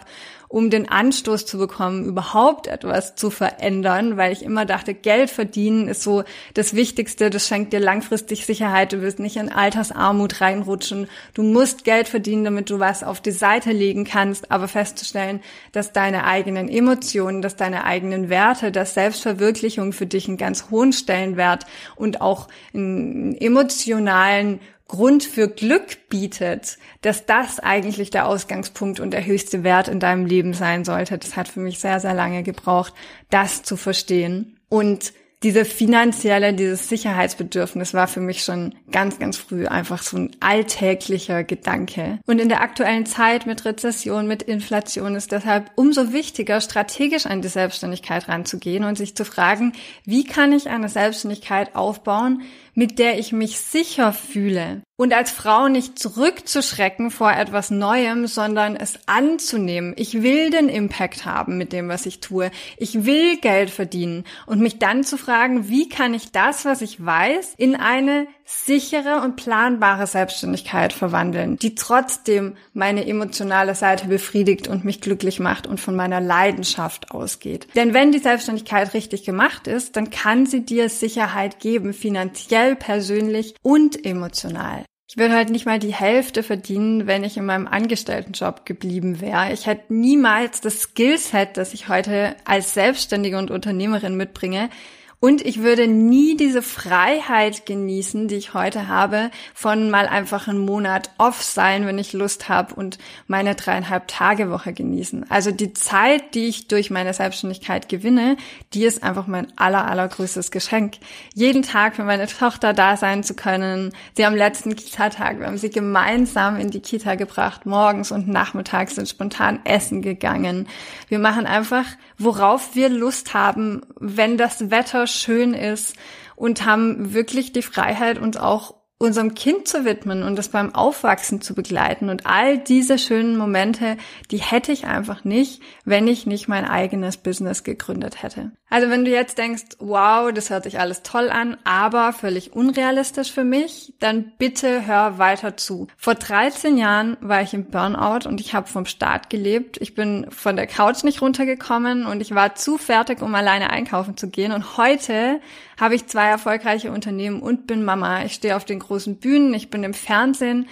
um 0.49 0.69
den 0.69 0.87
Anstoß 0.87 1.45
zu 1.45 1.57
bekommen, 1.57 2.05
überhaupt 2.05 2.67
etwas 2.67 3.15
zu 3.15 3.29
verändern, 3.29 4.17
weil 4.17 4.31
ich 4.31 4.43
immer 4.43 4.65
dachte, 4.65 4.93
Geld 4.93 5.29
verdienen 5.29 5.87
ist 5.87 6.03
so 6.03 6.23
das 6.53 6.73
Wichtigste, 6.73 7.29
das 7.29 7.47
schenkt 7.47 7.73
dir 7.73 7.79
langfristig 7.79 8.45
Sicherheit, 8.45 8.93
du 8.93 9.01
wirst 9.01 9.19
nicht 9.19 9.35
in 9.35 9.51
Altersarmut 9.51 10.39
reinrutschen, 10.39 11.07
du 11.33 11.43
musst 11.43 11.83
Geld 11.83 12.07
verdienen, 12.07 12.45
damit 12.45 12.69
du 12.69 12.79
was 12.79 13.03
auf 13.03 13.19
die 13.19 13.31
Seite 13.31 13.71
legen 13.71 14.05
kannst, 14.05 14.51
aber 14.51 14.67
festzustellen, 14.67 15.41
dass 15.71 15.91
deine 15.91 16.23
eigenen 16.23 16.69
Emotionen, 16.69 17.41
dass 17.41 17.55
deine 17.55 17.83
eigenen 17.83 18.29
Werte, 18.29 18.71
dass 18.71 18.93
Selbstverwirklichung 18.93 19.91
für 19.91 20.05
dich 20.05 20.27
einen 20.27 20.37
ganz 20.37 20.69
hohen 20.69 20.93
Stellenwert 20.93 21.65
und 21.95 22.21
auch 22.21 22.47
einen 22.73 23.35
emotionalen 23.35 24.59
Grund 24.87 25.23
für 25.23 25.49
Glück 25.49 26.09
bietet, 26.09 26.77
dass 27.01 27.25
das 27.25 27.59
eigentlich 27.59 28.09
der 28.09 28.27
Ausgangspunkt 28.27 28.99
und 28.99 29.11
der 29.11 29.25
höchste 29.25 29.63
Wert 29.63 29.87
in 29.87 29.99
deinem 29.99 30.25
Leben 30.25 30.53
sein 30.53 30.85
sollte. 30.85 31.17
Das 31.17 31.35
hat 31.35 31.47
für 31.47 31.59
mich 31.59 31.79
sehr, 31.79 31.99
sehr 31.99 32.13
lange 32.13 32.43
gebraucht, 32.43 32.93
das 33.29 33.63
zu 33.63 33.75
verstehen. 33.75 34.57
Und 34.69 35.13
diese 35.43 35.65
finanzielle, 35.65 36.51
dieses 36.53 36.89
Sicherheitsbedürfnis 36.89 37.93
war 37.93 38.07
für 38.07 38.21
mich 38.21 38.43
schon 38.43 38.73
ganz, 38.91 39.19
ganz 39.19 39.37
früh 39.37 39.67
einfach 39.67 40.01
so 40.01 40.17
ein 40.17 40.31
alltäglicher 40.39 41.43
Gedanke. 41.43 42.17
Und 42.25 42.39
in 42.39 42.49
der 42.49 42.61
aktuellen 42.61 43.05
Zeit 43.05 43.45
mit 43.45 43.63
Rezession, 43.63 44.27
mit 44.27 44.41
Inflation 44.41 45.13
ist 45.13 45.31
deshalb 45.31 45.69
umso 45.75 46.11
wichtiger, 46.11 46.59
strategisch 46.59 47.27
an 47.27 47.43
die 47.43 47.49
Selbstständigkeit 47.49 48.27
ranzugehen 48.27 48.83
und 48.83 48.97
sich 48.97 49.15
zu 49.15 49.25
fragen, 49.25 49.73
wie 50.05 50.23
kann 50.23 50.53
ich 50.53 50.69
eine 50.69 50.89
Selbstständigkeit 50.89 51.75
aufbauen, 51.75 52.41
mit 52.77 52.99
der 52.99 53.17
ich 53.17 53.31
mich 53.31 53.57
sicher 53.57 54.13
fühle. 54.13 54.83
Und 54.97 55.11
als 55.11 55.31
Frau 55.31 55.67
nicht 55.67 55.97
zurückzuschrecken 55.97 57.09
vor 57.09 57.31
etwas 57.31 57.71
Neuem, 57.71 58.27
sondern 58.27 58.75
es 58.75 58.99
anzunehmen. 59.07 59.95
Ich 59.97 60.21
will 60.21 60.51
den 60.51 60.69
Impact 60.69 61.25
haben 61.25 61.57
mit 61.57 61.73
dem, 61.73 61.89
was 61.89 62.05
ich 62.05 62.19
tue. 62.19 62.51
Ich 62.77 63.03
will 63.03 63.37
Geld 63.37 63.71
verdienen. 63.71 64.25
Und 64.45 64.59
mich 64.59 64.77
dann 64.77 65.03
zu 65.03 65.17
fragen, 65.17 65.69
wie 65.69 65.89
kann 65.89 66.13
ich 66.13 66.31
das, 66.31 66.65
was 66.65 66.83
ich 66.83 67.03
weiß, 67.03 67.55
in 67.57 67.75
eine 67.75 68.27
sichere 68.49 69.19
und 69.21 69.35
planbare 69.35 70.07
Selbstständigkeit 70.07 70.93
verwandeln, 70.93 71.57
die 71.57 71.75
trotzdem 71.75 72.55
meine 72.73 73.05
emotionale 73.05 73.75
Seite 73.75 74.07
befriedigt 74.07 74.69
und 74.69 74.85
mich 74.85 75.01
glücklich 75.01 75.41
macht 75.41 75.67
und 75.67 75.81
von 75.81 75.97
meiner 75.97 76.21
Leidenschaft 76.21 77.11
ausgeht. 77.11 77.67
Denn 77.75 77.93
wenn 77.93 78.13
die 78.13 78.19
Selbstständigkeit 78.19 78.93
richtig 78.93 79.25
gemacht 79.25 79.67
ist, 79.67 79.97
dann 79.97 80.11
kann 80.11 80.45
sie 80.45 80.63
dir 80.63 80.87
Sicherheit 80.87 81.59
geben, 81.59 81.93
finanziell, 81.93 82.77
persönlich 82.77 83.53
und 83.61 84.05
emotional. 84.05 84.85
Ich 85.09 85.17
würde 85.17 85.35
halt 85.35 85.49
nicht 85.49 85.65
mal 85.65 85.79
die 85.79 85.93
Hälfte 85.93 86.41
verdienen, 86.41 87.05
wenn 87.05 87.25
ich 87.25 87.35
in 87.35 87.45
meinem 87.45 87.67
Angestelltenjob 87.67 88.65
geblieben 88.65 89.19
wäre. 89.19 89.51
Ich 89.51 89.65
hätte 89.65 89.93
niemals 89.93 90.61
das 90.61 90.81
Skillset, 90.81 91.57
das 91.57 91.73
ich 91.73 91.89
heute 91.89 92.35
als 92.45 92.73
Selbstständige 92.73 93.37
und 93.37 93.51
Unternehmerin 93.51 94.15
mitbringe, 94.15 94.69
und 95.19 95.43
ich 95.43 95.63
würde 95.63 95.87
nie 95.87 96.37
diese 96.37 96.61
Freiheit 96.61 97.65
genießen, 97.65 98.27
die 98.27 98.35
ich 98.35 98.53
heute 98.53 98.87
habe, 98.87 99.31
von 99.55 99.89
mal 99.89 100.05
einfach 100.05 100.47
einen 100.47 100.63
Monat 100.63 101.09
off 101.17 101.41
sein, 101.41 101.87
wenn 101.87 101.97
ich 101.97 102.13
Lust 102.13 102.49
habe 102.49 102.75
und 102.75 102.99
meine 103.25 103.55
dreieinhalb 103.55 104.07
Tage 104.07 104.51
Woche 104.51 104.73
genießen. 104.73 105.25
Also 105.31 105.49
die 105.49 105.73
Zeit, 105.73 106.35
die 106.35 106.45
ich 106.45 106.67
durch 106.67 106.91
meine 106.91 107.15
Selbstständigkeit 107.15 107.89
gewinne, 107.89 108.37
die 108.73 108.85
ist 108.85 109.01
einfach 109.01 109.25
mein 109.25 109.51
aller, 109.57 109.87
allergrößtes 109.87 110.51
Geschenk. 110.51 110.97
Jeden 111.33 111.63
Tag 111.63 111.95
für 111.95 112.03
meine 112.03 112.27
Tochter 112.27 112.73
da 112.73 112.95
sein 112.95 113.23
zu 113.23 113.33
können. 113.33 113.93
Sie 114.15 114.23
am 114.23 114.35
letzten 114.35 114.75
Kita-Tag, 114.75 115.39
wir 115.39 115.47
haben 115.47 115.57
sie 115.57 115.71
gemeinsam 115.71 116.57
in 116.57 116.69
die 116.69 116.81
Kita 116.81 117.15
gebracht. 117.15 117.65
Morgens 117.65 118.11
und 118.11 118.27
nachmittags 118.27 118.93
sind 118.93 119.09
spontan 119.09 119.61
essen 119.63 120.03
gegangen. 120.03 120.67
Wir 121.07 121.17
machen 121.17 121.47
einfach, 121.47 121.85
worauf 122.17 122.75
wir 122.75 122.89
Lust 122.89 123.33
haben, 123.33 123.81
wenn 123.99 124.37
das 124.37 124.69
Wetter 124.71 125.07
schön 125.07 125.53
ist 125.53 125.95
und 126.35 126.65
haben 126.65 127.13
wirklich 127.13 127.53
die 127.53 127.61
Freiheit, 127.61 128.19
uns 128.19 128.37
auch 128.37 128.75
unserem 128.99 129.35
Kind 129.35 129.67
zu 129.67 129.85
widmen 129.85 130.23
und 130.23 130.35
das 130.37 130.49
beim 130.49 130.73
Aufwachsen 130.73 131.39
zu 131.39 131.53
begleiten. 131.53 132.09
Und 132.09 132.25
all 132.25 132.57
diese 132.57 132.97
schönen 132.97 133.37
Momente, 133.37 133.95
die 134.31 134.39
hätte 134.39 134.71
ich 134.71 134.85
einfach 134.85 135.23
nicht, 135.23 135.61
wenn 135.85 136.07
ich 136.07 136.25
nicht 136.25 136.47
mein 136.47 136.65
eigenes 136.65 137.17
Business 137.17 137.63
gegründet 137.63 138.23
hätte. 138.23 138.51
Also 138.69 138.89
wenn 138.89 139.05
du 139.05 139.11
jetzt 139.11 139.37
denkst, 139.37 139.77
wow, 139.79 140.31
das 140.33 140.49
hört 140.49 140.63
sich 140.63 140.79
alles 140.79 141.03
toll 141.03 141.29
an, 141.29 141.57
aber 141.63 142.11
völlig 142.11 142.53
unrealistisch 142.53 143.31
für 143.31 143.43
mich, 143.43 143.93
dann 143.99 144.33
bitte 144.39 144.87
hör 144.87 145.19
weiter 145.19 145.55
zu. 145.55 145.87
Vor 145.95 146.15
13 146.15 146.77
Jahren 146.77 147.17
war 147.21 147.41
ich 147.43 147.53
im 147.53 147.65
Burnout 147.65 148.27
und 148.27 148.41
ich 148.41 148.55
habe 148.55 148.67
vom 148.67 148.85
Start 148.85 149.29
gelebt. 149.29 149.77
Ich 149.79 149.93
bin 149.93 150.25
von 150.31 150.55
der 150.55 150.67
Couch 150.67 151.03
nicht 151.03 151.21
runtergekommen 151.21 152.07
und 152.07 152.19
ich 152.19 152.33
war 152.33 152.55
zu 152.55 152.79
fertig, 152.79 153.21
um 153.21 153.35
alleine 153.35 153.69
einkaufen 153.69 154.17
zu 154.17 154.27
gehen. 154.27 154.51
Und 154.51 154.75
heute 154.77 155.39
habe 155.77 155.95
ich 155.95 156.07
zwei 156.07 156.27
erfolgreiche 156.27 156.91
Unternehmen 156.91 157.41
und 157.41 157.67
bin 157.67 157.85
Mama. 157.85 158.23
Ich 158.23 158.33
stehe 158.33 158.55
auf 158.55 158.65
den 158.65 158.79
großen 158.79 159.17
Bühnen, 159.17 159.53
ich 159.53 159.69
bin 159.69 159.83
im 159.83 159.93
Fernsehen. 159.93 160.67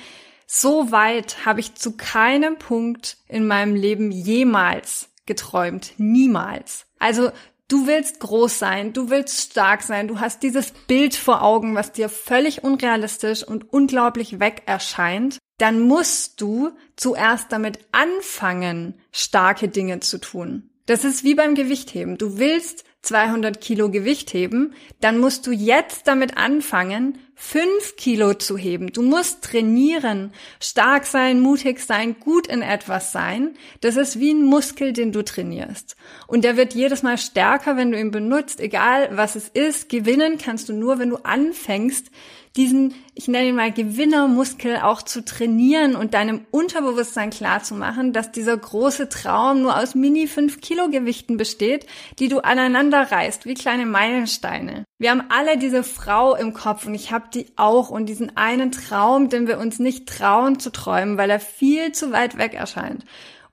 So 0.48 0.92
weit 0.92 1.46
habe 1.46 1.60
ich 1.60 1.76
zu 1.76 1.96
keinem 1.98 2.58
Punkt 2.58 3.18
in 3.28 3.48
meinem 3.48 3.76
Leben 3.76 4.12
jemals 4.12 5.10
geträumt. 5.26 5.94
Niemals. 5.98 6.86
Also 7.00 7.32
Du 7.68 7.88
willst 7.88 8.20
groß 8.20 8.60
sein, 8.60 8.94
du 8.94 9.10
willst 9.10 9.52
stark 9.52 9.82
sein, 9.82 10.08
du 10.08 10.20
hast 10.20 10.44
dieses 10.44 10.72
Bild 10.72 11.16
vor 11.16 11.42
Augen, 11.42 11.74
was 11.74 11.92
dir 11.92 12.10
völlig 12.10 12.64
unrealistisch 12.64 13.44
und 13.44 13.74
unglaublich 13.74 14.40
weg 14.40 14.62
erscheint, 14.68 15.40
dann 15.58 15.80
musst 15.80 16.42
du 16.42 16.72
zuerst 16.96 17.52
damit 17.52 17.80
anfangen, 17.92 19.02
starke 19.12 19.68
Dinge 19.68 20.00
zu 20.00 20.20
tun. 20.20 20.70
Das 20.86 21.04
ist 21.04 21.24
wie 21.24 21.34
beim 21.34 21.56
Gewichtheben. 21.56 22.20
Du 22.20 22.38
willst 22.38 22.84
200 23.06 23.62
Kilo 23.62 23.90
Gewicht 23.90 24.34
heben, 24.34 24.74
dann 25.00 25.20
musst 25.20 25.48
du 25.48 25.52
jetzt 25.52 26.08
damit 26.08 26.38
anfangen, 26.38 27.20
5 27.38 27.98
Kilo 27.98 28.34
zu 28.34 28.58
heben. 28.58 28.94
Du 28.94 29.02
musst 29.02 29.44
trainieren, 29.44 30.32
stark 30.62 31.06
sein, 31.06 31.42
mutig 31.42 31.80
sein, 31.82 32.16
gut 32.20 32.48
in 32.48 32.62
etwas 32.62 33.12
sein. 33.12 33.56
Das 33.82 33.98
ist 33.98 34.20
wie 34.20 34.32
ein 34.32 34.44
Muskel, 34.44 34.94
den 34.94 35.12
du 35.12 35.22
trainierst. 35.22 35.98
Und 36.28 36.46
der 36.46 36.56
wird 36.56 36.74
jedes 36.74 37.04
Mal 37.04 37.18
stärker, 37.18 37.76
wenn 37.76 37.92
du 37.92 38.00
ihn 38.00 38.12
benutzt, 38.12 38.62
egal 38.62 39.10
was 39.12 39.36
es 39.36 39.50
ist. 39.50 39.90
Gewinnen 39.90 40.38
kannst 40.38 40.70
du 40.70 40.74
nur, 40.74 40.98
wenn 40.98 41.10
du 41.10 41.18
anfängst, 41.18 42.10
diesen, 42.58 42.94
ich 43.14 43.28
nenne 43.28 43.50
ihn 43.50 43.56
mal 43.56 43.72
Gewinnermuskel 43.72 44.78
auch 44.78 45.02
zu 45.02 45.26
trainieren 45.26 45.96
und 45.96 46.14
deinem 46.14 46.46
Unterbewusstsein 46.52 47.30
klar 47.30 47.62
zu 47.64 47.76
machen, 47.76 48.14
dass 48.14 48.32
dieser 48.32 48.56
große 48.56 49.10
Traum 49.10 49.62
nur 49.62 49.78
aus 49.78 49.94
mini 49.94 50.28
5 50.28 50.62
Kilo 50.62 50.90
Gewichten 50.90 51.38
besteht, 51.38 51.86
die 52.20 52.30
du 52.30 52.40
aneinander 52.40 53.12
reißt, 53.12 53.46
wie 53.46 53.56
kleine 53.56 53.86
Meilensteine. 53.86 54.86
Wir 54.98 55.12
haben 55.12 55.24
alle 55.30 55.58
diese 55.58 55.84
Frau 55.84 56.36
im 56.36 56.54
Kopf 56.54 56.86
und 56.86 56.96
ich 56.96 57.12
habe 57.12 57.26
die 57.34 57.48
auch 57.58 57.90
und 57.90 58.06
diesen 58.06 58.38
einen 58.38 58.72
Traum, 58.72 59.30
den 59.30 59.48
wir 59.48 59.60
uns 59.60 59.80
nicht 59.80 60.08
trauen 60.08 60.60
zu 60.60 60.72
träumen, 60.72 61.18
weil 61.18 61.30
er 61.30 61.42
viel 61.42 61.92
zu 61.92 62.12
weit 62.12 62.38
weg 62.38 62.54
erscheint. 62.54 63.04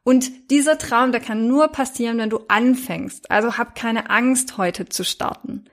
Und 0.04 0.50
dieser 0.50 0.78
Traum, 0.78 1.12
der 1.12 1.20
kann 1.20 1.46
nur 1.46 1.68
passieren, 1.68 2.18
wenn 2.18 2.30
du 2.30 2.40
anfängst. 2.48 3.30
Also 3.30 3.56
hab 3.56 3.74
keine 3.74 4.10
Angst, 4.10 4.58
heute 4.58 4.88
zu 4.88 5.04
starten. 5.04 5.64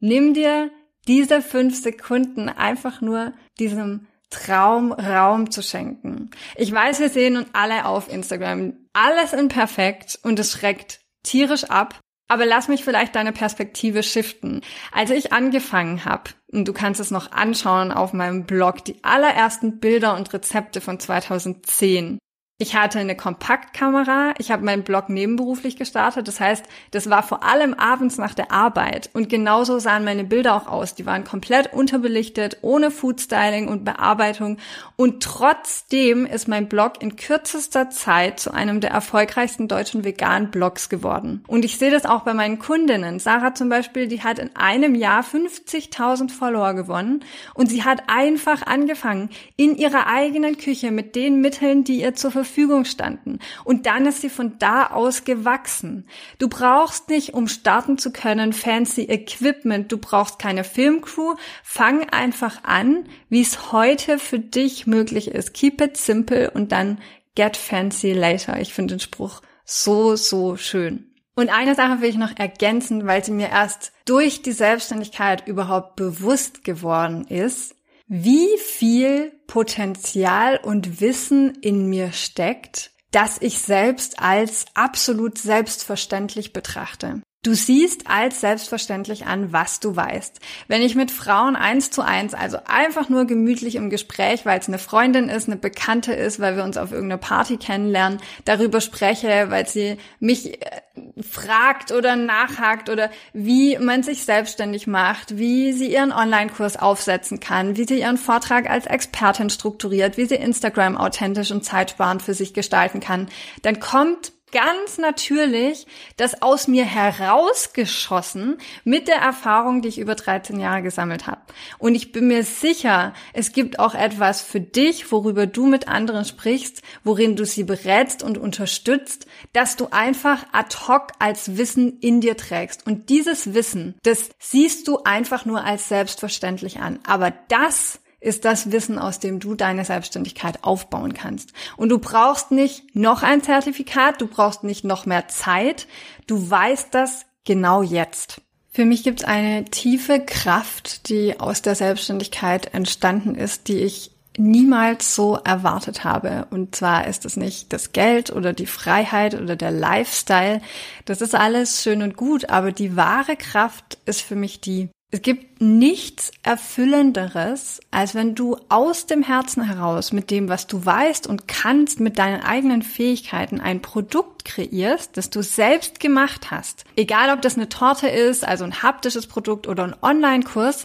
Nimm 0.00 0.34
dir 0.34 0.70
diese 1.08 1.42
fünf 1.42 1.82
Sekunden 1.82 2.48
einfach 2.48 3.00
nur 3.00 3.32
diesem 3.58 4.06
Traum 4.30 4.92
Raum 4.92 5.50
zu 5.50 5.62
schenken. 5.62 6.30
Ich 6.54 6.70
weiß, 6.70 7.00
wir 7.00 7.08
sehen 7.08 7.38
uns 7.38 7.48
alle 7.54 7.86
auf 7.86 8.12
Instagram. 8.12 8.74
Alles 8.92 9.32
in 9.32 9.48
perfekt 9.48 10.18
und 10.22 10.38
es 10.38 10.52
schreckt 10.52 11.00
tierisch 11.22 11.64
ab. 11.64 11.98
Aber 12.30 12.44
lass 12.44 12.68
mich 12.68 12.84
vielleicht 12.84 13.14
deine 13.16 13.32
Perspektive 13.32 14.02
shiften. 14.02 14.60
Als 14.92 15.08
ich 15.08 15.32
angefangen 15.32 16.04
habe, 16.04 16.30
und 16.52 16.68
du 16.68 16.74
kannst 16.74 17.00
es 17.00 17.10
noch 17.10 17.32
anschauen 17.32 17.90
auf 17.90 18.12
meinem 18.12 18.44
Blog, 18.44 18.84
die 18.84 19.02
allerersten 19.02 19.80
Bilder 19.80 20.14
und 20.14 20.30
Rezepte 20.34 20.82
von 20.82 21.00
2010, 21.00 22.18
ich 22.60 22.74
hatte 22.74 22.98
eine 22.98 23.14
Kompaktkamera. 23.14 24.34
Ich 24.38 24.50
habe 24.50 24.64
meinen 24.64 24.82
Blog 24.82 25.10
nebenberuflich 25.10 25.76
gestartet. 25.76 26.26
Das 26.26 26.40
heißt, 26.40 26.64
das 26.90 27.08
war 27.08 27.22
vor 27.22 27.44
allem 27.44 27.72
abends 27.72 28.18
nach 28.18 28.34
der 28.34 28.50
Arbeit. 28.50 29.10
Und 29.12 29.28
genauso 29.28 29.78
sahen 29.78 30.04
meine 30.04 30.24
Bilder 30.24 30.56
auch 30.56 30.66
aus. 30.66 30.96
Die 30.96 31.06
waren 31.06 31.22
komplett 31.22 31.72
unterbelichtet, 31.72 32.58
ohne 32.62 32.90
Foodstyling 32.90 33.68
und 33.68 33.84
Bearbeitung. 33.84 34.56
Und 34.96 35.22
trotzdem 35.22 36.26
ist 36.26 36.48
mein 36.48 36.68
Blog 36.68 36.94
in 37.00 37.14
kürzester 37.14 37.90
Zeit 37.90 38.40
zu 38.40 38.52
einem 38.52 38.80
der 38.80 38.90
erfolgreichsten 38.90 39.68
deutschen 39.68 40.02
veganen 40.02 40.50
Blogs 40.50 40.88
geworden. 40.88 41.44
Und 41.46 41.64
ich 41.64 41.78
sehe 41.78 41.92
das 41.92 42.06
auch 42.06 42.22
bei 42.22 42.34
meinen 42.34 42.58
Kundinnen. 42.58 43.20
Sarah 43.20 43.54
zum 43.54 43.68
Beispiel, 43.68 44.08
die 44.08 44.24
hat 44.24 44.40
in 44.40 44.56
einem 44.56 44.96
Jahr 44.96 45.22
50.000 45.22 46.32
Follower 46.32 46.74
gewonnen. 46.74 47.24
Und 47.54 47.70
sie 47.70 47.84
hat 47.84 48.02
einfach 48.08 48.66
angefangen, 48.66 49.30
in 49.54 49.76
ihrer 49.76 50.08
eigenen 50.08 50.58
Küche 50.58 50.90
mit 50.90 51.14
den 51.14 51.40
Mitteln, 51.40 51.84
die 51.84 52.00
ihr 52.00 52.16
zur 52.16 52.32
Verfügung 52.32 52.47
Verfügung 52.48 52.84
standen. 52.84 53.38
Und 53.64 53.86
dann 53.86 54.06
ist 54.06 54.22
sie 54.22 54.30
von 54.30 54.58
da 54.58 54.86
aus 54.86 55.24
gewachsen. 55.24 56.06
Du 56.38 56.48
brauchst 56.48 57.08
nicht, 57.10 57.34
um 57.34 57.46
starten 57.46 57.98
zu 57.98 58.10
können, 58.10 58.52
fancy 58.52 59.02
Equipment. 59.02 59.92
Du 59.92 59.98
brauchst 59.98 60.38
keine 60.38 60.64
Filmcrew. 60.64 61.34
Fang 61.62 62.08
einfach 62.08 62.64
an, 62.64 63.04
wie 63.28 63.42
es 63.42 63.70
heute 63.70 64.18
für 64.18 64.38
dich 64.40 64.86
möglich 64.86 65.28
ist. 65.28 65.52
Keep 65.52 65.80
it 65.82 65.96
simple 65.96 66.50
und 66.50 66.72
dann 66.72 66.98
get 67.34 67.56
fancy 67.56 68.12
later. 68.12 68.58
Ich 68.58 68.72
finde 68.72 68.94
den 68.94 69.00
Spruch 69.00 69.42
so, 69.64 70.16
so 70.16 70.56
schön. 70.56 71.04
Und 71.34 71.50
eine 71.50 71.76
Sache 71.76 72.00
will 72.00 72.08
ich 72.08 72.16
noch 72.16 72.36
ergänzen, 72.36 73.06
weil 73.06 73.24
sie 73.24 73.30
mir 73.30 73.50
erst 73.50 73.92
durch 74.06 74.42
die 74.42 74.52
Selbstständigkeit 74.52 75.46
überhaupt 75.46 75.94
bewusst 75.94 76.64
geworden 76.64 77.26
ist 77.28 77.77
wie 78.08 78.56
viel 78.58 79.32
Potenzial 79.46 80.58
und 80.62 81.00
Wissen 81.00 81.54
in 81.60 81.88
mir 81.88 82.12
steckt, 82.12 82.90
das 83.10 83.40
ich 83.40 83.58
selbst 83.58 84.20
als 84.20 84.66
absolut 84.74 85.38
selbstverständlich 85.38 86.52
betrachte. 86.52 87.22
Du 87.48 87.54
siehst 87.54 88.10
als 88.10 88.42
selbstverständlich 88.42 89.24
an, 89.24 89.54
was 89.54 89.80
du 89.80 89.96
weißt. 89.96 90.38
Wenn 90.66 90.82
ich 90.82 90.94
mit 90.94 91.10
Frauen 91.10 91.56
eins 91.56 91.90
zu 91.90 92.02
eins, 92.02 92.34
also 92.34 92.58
einfach 92.66 93.08
nur 93.08 93.24
gemütlich 93.24 93.76
im 93.76 93.88
Gespräch, 93.88 94.44
weil 94.44 94.58
es 94.58 94.68
eine 94.68 94.78
Freundin 94.78 95.30
ist, 95.30 95.48
eine 95.48 95.56
Bekannte 95.56 96.12
ist, 96.12 96.40
weil 96.40 96.56
wir 96.56 96.64
uns 96.64 96.76
auf 96.76 96.92
irgendeiner 96.92 97.16
Party 97.16 97.56
kennenlernen, 97.56 98.20
darüber 98.44 98.82
spreche, 98.82 99.46
weil 99.48 99.66
sie 99.66 99.96
mich 100.20 100.60
äh, 100.60 100.82
fragt 101.22 101.90
oder 101.90 102.16
nachhakt 102.16 102.90
oder 102.90 103.08
wie 103.32 103.78
man 103.78 104.02
sich 104.02 104.26
selbstständig 104.26 104.86
macht, 104.86 105.38
wie 105.38 105.72
sie 105.72 105.90
ihren 105.90 106.12
Online-Kurs 106.12 106.76
aufsetzen 106.76 107.40
kann, 107.40 107.78
wie 107.78 107.84
sie 107.84 108.00
ihren 108.00 108.18
Vortrag 108.18 108.68
als 108.68 108.84
Expertin 108.84 109.48
strukturiert, 109.48 110.18
wie 110.18 110.26
sie 110.26 110.34
Instagram 110.34 110.98
authentisch 110.98 111.50
und 111.50 111.64
zeitsparend 111.64 112.20
für 112.20 112.34
sich 112.34 112.52
gestalten 112.52 113.00
kann, 113.00 113.28
dann 113.62 113.80
kommt 113.80 114.32
ganz 114.52 114.98
natürlich 114.98 115.86
das 116.16 116.42
aus 116.42 116.68
mir 116.68 116.84
herausgeschossen 116.84 118.58
mit 118.84 119.08
der 119.08 119.16
Erfahrung, 119.16 119.82
die 119.82 119.88
ich 119.88 119.98
über 119.98 120.14
13 120.14 120.58
Jahre 120.60 120.82
gesammelt 120.82 121.26
habe. 121.26 121.40
Und 121.78 121.94
ich 121.94 122.12
bin 122.12 122.28
mir 122.28 122.44
sicher, 122.44 123.12
es 123.32 123.52
gibt 123.52 123.78
auch 123.78 123.94
etwas 123.94 124.42
für 124.42 124.60
dich, 124.60 125.10
worüber 125.12 125.46
du 125.46 125.66
mit 125.66 125.88
anderen 125.88 126.24
sprichst, 126.24 126.82
worin 127.04 127.36
du 127.36 127.44
sie 127.44 127.64
berätst 127.64 128.22
und 128.22 128.38
unterstützt, 128.38 129.26
dass 129.52 129.76
du 129.76 129.88
einfach 129.90 130.46
ad 130.52 130.76
hoc 130.86 131.08
als 131.18 131.56
Wissen 131.56 131.98
in 132.00 132.20
dir 132.20 132.36
trägst. 132.36 132.86
Und 132.86 133.08
dieses 133.08 133.54
Wissen, 133.54 133.94
das 134.02 134.30
siehst 134.38 134.88
du 134.88 135.02
einfach 135.04 135.44
nur 135.44 135.64
als 135.64 135.88
selbstverständlich 135.88 136.80
an. 136.80 136.98
Aber 137.06 137.32
das 137.48 138.00
ist 138.20 138.44
das 138.44 138.72
Wissen, 138.72 138.98
aus 138.98 139.20
dem 139.20 139.38
du 139.38 139.54
deine 139.54 139.84
Selbstständigkeit 139.84 140.64
aufbauen 140.64 141.14
kannst. 141.14 141.52
Und 141.76 141.90
du 141.90 141.98
brauchst 141.98 142.50
nicht 142.50 142.94
noch 142.94 143.22
ein 143.22 143.42
Zertifikat, 143.42 144.20
du 144.20 144.26
brauchst 144.26 144.64
nicht 144.64 144.84
noch 144.84 145.06
mehr 145.06 145.28
Zeit, 145.28 145.86
du 146.26 146.50
weißt 146.50 146.88
das 146.92 147.26
genau 147.44 147.82
jetzt. 147.82 148.40
Für 148.70 148.84
mich 148.84 149.02
gibt 149.02 149.20
es 149.20 149.26
eine 149.26 149.64
tiefe 149.64 150.20
Kraft, 150.20 151.08
die 151.08 151.40
aus 151.40 151.62
der 151.62 151.74
Selbstständigkeit 151.74 152.74
entstanden 152.74 153.34
ist, 153.34 153.68
die 153.68 153.78
ich 153.78 154.12
niemals 154.38 155.14
so 155.14 155.36
erwartet 155.36 156.04
habe. 156.04 156.46
Und 156.50 156.76
zwar 156.76 157.06
ist 157.06 157.24
es 157.24 157.36
nicht 157.36 157.72
das 157.72 157.92
Geld 157.92 158.30
oder 158.30 158.52
die 158.52 158.66
Freiheit 158.66 159.34
oder 159.34 159.56
der 159.56 159.72
Lifestyle. 159.72 160.60
Das 161.04 161.20
ist 161.20 161.34
alles 161.34 161.82
schön 161.82 162.02
und 162.02 162.16
gut, 162.16 162.48
aber 162.48 162.72
die 162.72 162.96
wahre 162.96 163.36
Kraft 163.36 163.98
ist 164.06 164.22
für 164.22 164.36
mich 164.36 164.60
die, 164.60 164.90
es 165.10 165.22
gibt 165.22 165.62
nichts 165.62 166.32
Erfüllenderes, 166.42 167.80
als 167.90 168.14
wenn 168.14 168.34
du 168.34 168.58
aus 168.68 169.06
dem 169.06 169.22
Herzen 169.22 169.62
heraus 169.64 170.12
mit 170.12 170.30
dem, 170.30 170.50
was 170.50 170.66
du 170.66 170.84
weißt 170.84 171.26
und 171.26 171.48
kannst, 171.48 171.98
mit 171.98 172.18
deinen 172.18 172.42
eigenen 172.42 172.82
Fähigkeiten 172.82 173.58
ein 173.58 173.80
Produkt 173.80 174.44
kreierst, 174.44 175.16
das 175.16 175.30
du 175.30 175.42
selbst 175.42 175.98
gemacht 175.98 176.50
hast. 176.50 176.84
Egal, 176.94 177.30
ob 177.32 177.40
das 177.40 177.56
eine 177.56 177.70
Torte 177.70 178.08
ist, 178.08 178.46
also 178.46 178.64
ein 178.64 178.82
haptisches 178.82 179.26
Produkt 179.26 179.66
oder 179.66 179.84
ein 179.84 179.96
Online-Kurs, 180.02 180.84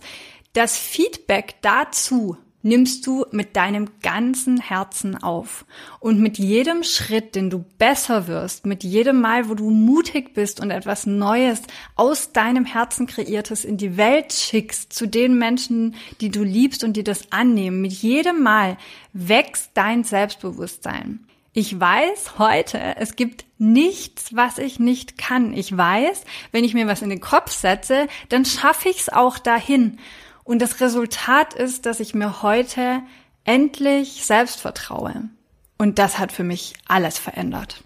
das 0.53 0.77
Feedback 0.77 1.55
dazu 1.61 2.37
nimmst 2.63 3.05
du 3.05 3.25
mit 3.31 3.55
deinem 3.55 3.89
ganzen 4.01 4.59
Herzen 4.59 5.21
auf. 5.21 5.65
Und 5.99 6.19
mit 6.19 6.39
jedem 6.39 6.83
Schritt, 6.83 7.35
den 7.35 7.49
du 7.49 7.63
besser 7.77 8.27
wirst, 8.27 8.65
mit 8.65 8.83
jedem 8.83 9.21
Mal, 9.21 9.49
wo 9.49 9.53
du 9.53 9.69
mutig 9.69 10.33
bist 10.33 10.59
und 10.59 10.71
etwas 10.71 11.05
Neues 11.05 11.61
aus 11.95 12.31
deinem 12.31 12.65
Herzen 12.65 13.05
kreiertes 13.05 13.65
in 13.65 13.77
die 13.77 13.97
Welt 13.97 14.33
schickst, 14.33 14.91
zu 14.91 15.07
den 15.07 15.37
Menschen, 15.37 15.95
die 16.21 16.29
du 16.29 16.43
liebst 16.43 16.83
und 16.83 16.93
die 16.93 17.03
das 17.03 17.31
annehmen, 17.31 17.81
mit 17.81 17.91
jedem 17.91 18.41
Mal 18.41 18.77
wächst 19.11 19.71
dein 19.75 20.03
Selbstbewusstsein. 20.03 21.19
Ich 21.55 21.79
weiß 21.79 22.39
heute, 22.39 22.95
es 22.97 23.15
gibt 23.15 23.45
nichts, 23.59 24.35
was 24.35 24.57
ich 24.57 24.79
nicht 24.79 25.19
kann. 25.19 25.53
Ich 25.53 25.77
weiß, 25.77 26.23
wenn 26.51 26.63
ich 26.63 26.73
mir 26.73 26.87
was 26.87 27.03
in 27.03 27.11
den 27.11 27.21
Kopf 27.21 27.51
setze, 27.51 28.07
dann 28.29 28.43
schaffe 28.43 28.89
ich 28.89 29.01
es 29.01 29.09
auch 29.09 29.37
dahin. 29.37 29.99
Und 30.43 30.59
das 30.61 30.81
Resultat 30.81 31.53
ist, 31.53 31.85
dass 31.85 31.99
ich 31.99 32.13
mir 32.13 32.41
heute 32.41 33.01
endlich 33.45 34.25
selbst 34.25 34.59
vertraue. 34.59 35.29
Und 35.77 35.99
das 35.99 36.19
hat 36.19 36.31
für 36.31 36.43
mich 36.43 36.75
alles 36.87 37.17
verändert. 37.17 37.83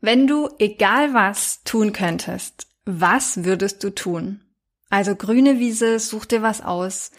Wenn 0.00 0.26
du 0.26 0.48
egal 0.58 1.14
was 1.14 1.62
tun 1.64 1.92
könntest, 1.92 2.66
was 2.84 3.44
würdest 3.44 3.82
du 3.82 3.90
tun? 3.90 4.42
Also 4.90 5.16
grüne 5.16 5.58
Wiese, 5.58 5.98
such 5.98 6.26
dir 6.26 6.42
was 6.42 6.60
aus. 6.60 7.10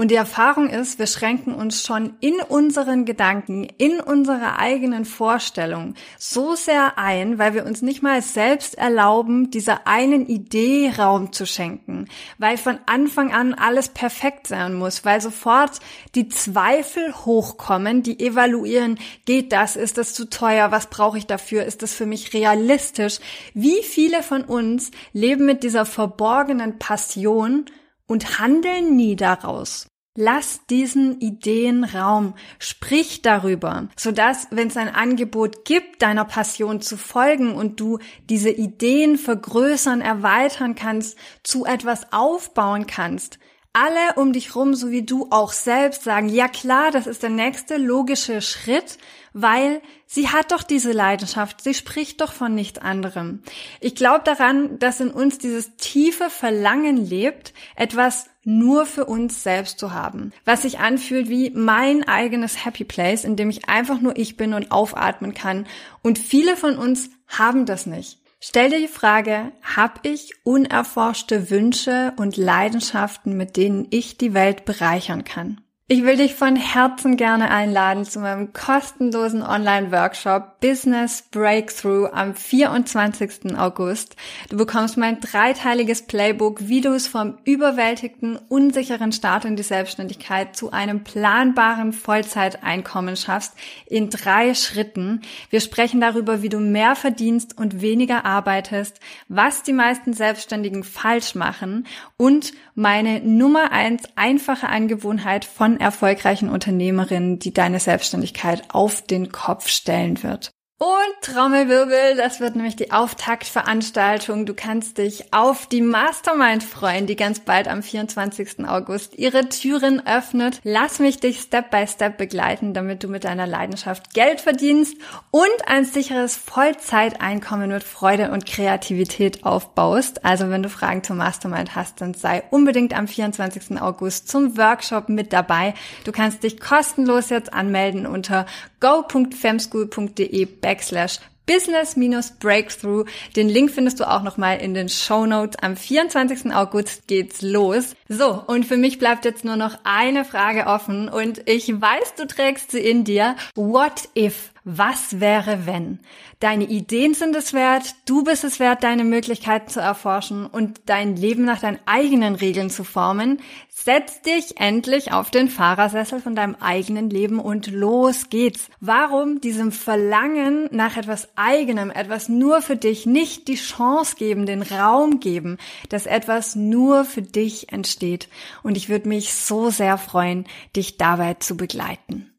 Und 0.00 0.10
die 0.10 0.14
Erfahrung 0.14 0.70
ist, 0.70 0.98
wir 0.98 1.06
schränken 1.06 1.52
uns 1.52 1.84
schon 1.84 2.14
in 2.20 2.40
unseren 2.48 3.04
Gedanken, 3.04 3.68
in 3.76 4.00
unserer 4.00 4.58
eigenen 4.58 5.04
Vorstellung 5.04 5.92
so 6.18 6.54
sehr 6.54 6.96
ein, 6.96 7.38
weil 7.38 7.52
wir 7.52 7.66
uns 7.66 7.82
nicht 7.82 8.02
mal 8.02 8.22
selbst 8.22 8.78
erlauben, 8.78 9.50
dieser 9.50 9.86
einen 9.86 10.26
Idee 10.26 10.90
Raum 10.96 11.34
zu 11.34 11.44
schenken, 11.44 12.08
weil 12.38 12.56
von 12.56 12.78
Anfang 12.86 13.30
an 13.30 13.52
alles 13.52 13.90
perfekt 13.90 14.46
sein 14.46 14.72
muss, 14.72 15.04
weil 15.04 15.20
sofort 15.20 15.80
die 16.14 16.30
Zweifel 16.30 17.14
hochkommen, 17.26 18.02
die 18.02 18.20
evaluieren, 18.20 18.98
geht 19.26 19.52
das, 19.52 19.76
ist 19.76 19.98
das 19.98 20.14
zu 20.14 20.30
teuer, 20.30 20.70
was 20.70 20.86
brauche 20.86 21.18
ich 21.18 21.26
dafür, 21.26 21.66
ist 21.66 21.82
das 21.82 21.92
für 21.92 22.06
mich 22.06 22.32
realistisch? 22.32 23.18
Wie 23.52 23.82
viele 23.82 24.22
von 24.22 24.44
uns 24.44 24.92
leben 25.12 25.44
mit 25.44 25.62
dieser 25.62 25.84
verborgenen 25.84 26.78
Passion 26.78 27.66
und 28.06 28.40
handeln 28.40 28.96
nie 28.96 29.14
daraus. 29.14 29.89
Lass 30.16 30.66
diesen 30.66 31.20
Ideen 31.20 31.84
Raum, 31.84 32.34
sprich 32.58 33.22
darüber, 33.22 33.88
sodass, 33.96 34.48
wenn 34.50 34.66
es 34.66 34.76
ein 34.76 34.92
Angebot 34.92 35.64
gibt, 35.64 36.02
deiner 36.02 36.24
Passion 36.24 36.80
zu 36.80 36.96
folgen 36.96 37.54
und 37.54 37.78
du 37.78 38.00
diese 38.28 38.50
Ideen 38.50 39.18
vergrößern, 39.18 40.00
erweitern 40.00 40.74
kannst, 40.74 41.16
zu 41.44 41.64
etwas 41.64 42.12
aufbauen 42.12 42.88
kannst, 42.88 43.38
alle 43.72 44.14
um 44.16 44.32
dich 44.32 44.56
rum, 44.56 44.74
so 44.74 44.90
wie 44.90 45.02
du 45.02 45.28
auch 45.30 45.52
selbst 45.52 46.02
sagen, 46.02 46.28
ja 46.28 46.48
klar, 46.48 46.90
das 46.90 47.06
ist 47.06 47.22
der 47.22 47.30
nächste 47.30 47.76
logische 47.76 48.42
Schritt, 48.42 48.98
weil 49.32 49.80
sie 50.06 50.28
hat 50.28 50.50
doch 50.50 50.64
diese 50.64 50.90
Leidenschaft, 50.90 51.62
sie 51.62 51.74
spricht 51.74 52.20
doch 52.20 52.32
von 52.32 52.52
nichts 52.52 52.80
anderem. 52.80 53.42
Ich 53.80 53.94
glaube 53.94 54.22
daran, 54.24 54.80
dass 54.80 54.98
in 54.98 55.10
uns 55.10 55.38
dieses 55.38 55.76
tiefe 55.76 56.30
Verlangen 56.30 56.96
lebt, 56.96 57.54
etwas 57.76 58.29
nur 58.44 58.86
für 58.86 59.04
uns 59.04 59.42
selbst 59.42 59.78
zu 59.78 59.92
haben, 59.92 60.32
was 60.44 60.62
sich 60.62 60.78
anfühlt 60.78 61.28
wie 61.28 61.50
mein 61.50 62.06
eigenes 62.06 62.64
Happy 62.64 62.84
Place, 62.84 63.24
in 63.24 63.36
dem 63.36 63.50
ich 63.50 63.68
einfach 63.68 64.00
nur 64.00 64.16
ich 64.16 64.36
bin 64.36 64.54
und 64.54 64.72
aufatmen 64.72 65.34
kann. 65.34 65.66
Und 66.02 66.18
viele 66.18 66.56
von 66.56 66.76
uns 66.76 67.10
haben 67.28 67.66
das 67.66 67.86
nicht. 67.86 68.18
Stell 68.40 68.70
dir 68.70 68.78
die 68.78 68.88
Frage, 68.88 69.52
habe 69.62 70.00
ich 70.02 70.32
unerforschte 70.44 71.50
Wünsche 71.50 72.14
und 72.16 72.38
Leidenschaften, 72.38 73.36
mit 73.36 73.58
denen 73.58 73.86
ich 73.90 74.16
die 74.16 74.32
Welt 74.32 74.64
bereichern 74.64 75.24
kann? 75.24 75.60
Ich 75.92 76.04
will 76.04 76.16
dich 76.16 76.36
von 76.36 76.54
Herzen 76.54 77.16
gerne 77.16 77.50
einladen 77.50 78.04
zu 78.04 78.20
meinem 78.20 78.52
kostenlosen 78.52 79.42
Online-Workshop 79.42 80.60
Business 80.60 81.22
Breakthrough 81.32 82.08
am 82.12 82.36
24. 82.36 83.58
August. 83.58 84.14
Du 84.50 84.56
bekommst 84.56 84.96
mein 84.96 85.18
dreiteiliges 85.18 86.02
Playbook, 86.02 86.68
wie 86.68 86.80
du 86.80 86.90
es 86.90 87.08
vom 87.08 87.38
überwältigten, 87.42 88.38
unsicheren 88.48 89.10
Start 89.10 89.44
in 89.44 89.56
die 89.56 89.64
Selbstständigkeit 89.64 90.54
zu 90.54 90.70
einem 90.70 91.02
planbaren 91.02 91.92
Vollzeiteinkommen 91.92 93.16
schaffst 93.16 93.54
in 93.86 94.10
drei 94.10 94.54
Schritten. 94.54 95.22
Wir 95.48 95.58
sprechen 95.58 96.00
darüber, 96.00 96.40
wie 96.40 96.50
du 96.50 96.60
mehr 96.60 96.94
verdienst 96.94 97.58
und 97.58 97.80
weniger 97.80 98.24
arbeitest, 98.24 99.00
was 99.26 99.64
die 99.64 99.72
meisten 99.72 100.12
Selbstständigen 100.12 100.84
falsch 100.84 101.34
machen 101.34 101.88
und 102.16 102.52
meine 102.80 103.20
Nummer 103.20 103.72
eins 103.72 104.04
einfache 104.16 104.70
Angewohnheit 104.70 105.44
von 105.44 105.78
erfolgreichen 105.78 106.48
Unternehmerin, 106.48 107.38
die 107.38 107.52
deine 107.52 107.78
Selbstständigkeit 107.78 108.64
auf 108.70 109.02
den 109.02 109.30
Kopf 109.30 109.68
stellen 109.68 110.22
wird. 110.22 110.50
Und 110.82 110.88
Trommelwirbel, 111.20 112.16
das 112.16 112.40
wird 112.40 112.56
nämlich 112.56 112.74
die 112.74 112.90
Auftaktveranstaltung. 112.90 114.46
Du 114.46 114.54
kannst 114.54 114.96
dich 114.96 115.30
auf 115.30 115.66
die 115.66 115.82
Mastermind 115.82 116.64
freuen, 116.64 117.06
die 117.06 117.16
ganz 117.16 117.40
bald 117.40 117.68
am 117.68 117.82
24. 117.82 118.66
August 118.66 119.18
ihre 119.18 119.50
Türen 119.50 120.06
öffnet. 120.06 120.58
Lass 120.64 120.98
mich 120.98 121.20
dich 121.20 121.40
Step 121.40 121.70
by 121.70 121.86
Step 121.86 122.16
begleiten, 122.16 122.72
damit 122.72 123.04
du 123.04 123.08
mit 123.08 123.24
deiner 123.24 123.46
Leidenschaft 123.46 124.14
Geld 124.14 124.40
verdienst 124.40 124.96
und 125.30 125.50
ein 125.66 125.84
sicheres 125.84 126.38
Vollzeiteinkommen 126.38 127.68
mit 127.68 127.84
Freude 127.84 128.30
und 128.30 128.46
Kreativität 128.46 129.44
aufbaust. 129.44 130.24
Also 130.24 130.48
wenn 130.48 130.62
du 130.62 130.70
Fragen 130.70 131.04
zur 131.04 131.16
Mastermind 131.16 131.76
hast, 131.76 132.00
dann 132.00 132.14
sei 132.14 132.42
unbedingt 132.48 132.96
am 132.96 133.06
24. 133.06 133.82
August 133.82 134.28
zum 134.28 134.56
Workshop 134.56 135.10
mit 135.10 135.34
dabei. 135.34 135.74
Du 136.04 136.12
kannst 136.12 136.42
dich 136.42 136.58
kostenlos 136.58 137.28
jetzt 137.28 137.52
anmelden 137.52 138.06
unter 138.06 138.46
go.femschool.de 138.80 140.46
backslash 140.70 141.18
business-breakthrough. 141.46 143.06
Den 143.34 143.48
Link 143.48 143.72
findest 143.72 143.98
du 143.98 144.08
auch 144.08 144.22
nochmal 144.22 144.58
in 144.58 144.72
den 144.72 144.88
Show 144.88 145.26
Notes. 145.26 145.56
Am 145.60 145.76
24. 145.76 146.54
August 146.54 147.08
geht's 147.08 147.42
los. 147.42 147.96
So, 148.08 148.40
und 148.46 148.64
für 148.64 148.76
mich 148.76 149.00
bleibt 149.00 149.24
jetzt 149.24 149.44
nur 149.44 149.56
noch 149.56 149.78
eine 149.82 150.24
Frage 150.24 150.66
offen 150.66 151.08
und 151.08 151.48
ich 151.48 151.68
weiß, 151.68 152.14
du 152.16 152.26
trägst 152.28 152.70
sie 152.70 152.78
in 152.78 153.02
dir. 153.02 153.34
What 153.56 154.10
if? 154.14 154.52
Was 154.64 155.20
wäre 155.20 155.64
wenn? 155.64 156.00
Deine 156.38 156.64
Ideen 156.64 157.14
sind 157.14 157.34
es 157.34 157.54
wert, 157.54 157.94
du 158.04 158.24
bist 158.24 158.44
es 158.44 158.60
wert, 158.60 158.84
deine 158.84 159.04
Möglichkeiten 159.04 159.68
zu 159.68 159.80
erforschen 159.80 160.44
und 160.44 160.82
dein 160.84 161.16
Leben 161.16 161.44
nach 161.44 161.60
deinen 161.60 161.78
eigenen 161.86 162.34
Regeln 162.34 162.68
zu 162.68 162.84
formen. 162.84 163.40
Setz 163.70 164.20
dich 164.20 164.60
endlich 164.60 165.12
auf 165.12 165.30
den 165.30 165.48
Fahrersessel 165.48 166.20
von 166.20 166.34
deinem 166.34 166.56
eigenen 166.56 167.08
Leben 167.08 167.38
und 167.38 167.68
los 167.68 168.28
geht's. 168.28 168.68
Warum 168.80 169.40
diesem 169.40 169.72
Verlangen 169.72 170.68
nach 170.70 170.98
etwas 170.98 171.28
eigenem, 171.36 171.90
etwas 171.90 172.28
nur 172.28 172.60
für 172.60 172.76
dich 172.76 173.06
nicht 173.06 173.48
die 173.48 173.54
Chance 173.54 174.16
geben, 174.16 174.44
den 174.44 174.60
Raum 174.60 175.20
geben, 175.20 175.56
dass 175.88 176.04
etwas 176.04 176.54
nur 176.54 177.06
für 177.06 177.22
dich 177.22 177.72
entsteht? 177.72 178.28
Und 178.62 178.76
ich 178.76 178.90
würde 178.90 179.08
mich 179.08 179.32
so 179.32 179.70
sehr 179.70 179.96
freuen, 179.96 180.44
dich 180.76 180.98
dabei 180.98 181.34
zu 181.34 181.56
begleiten. 181.56 182.29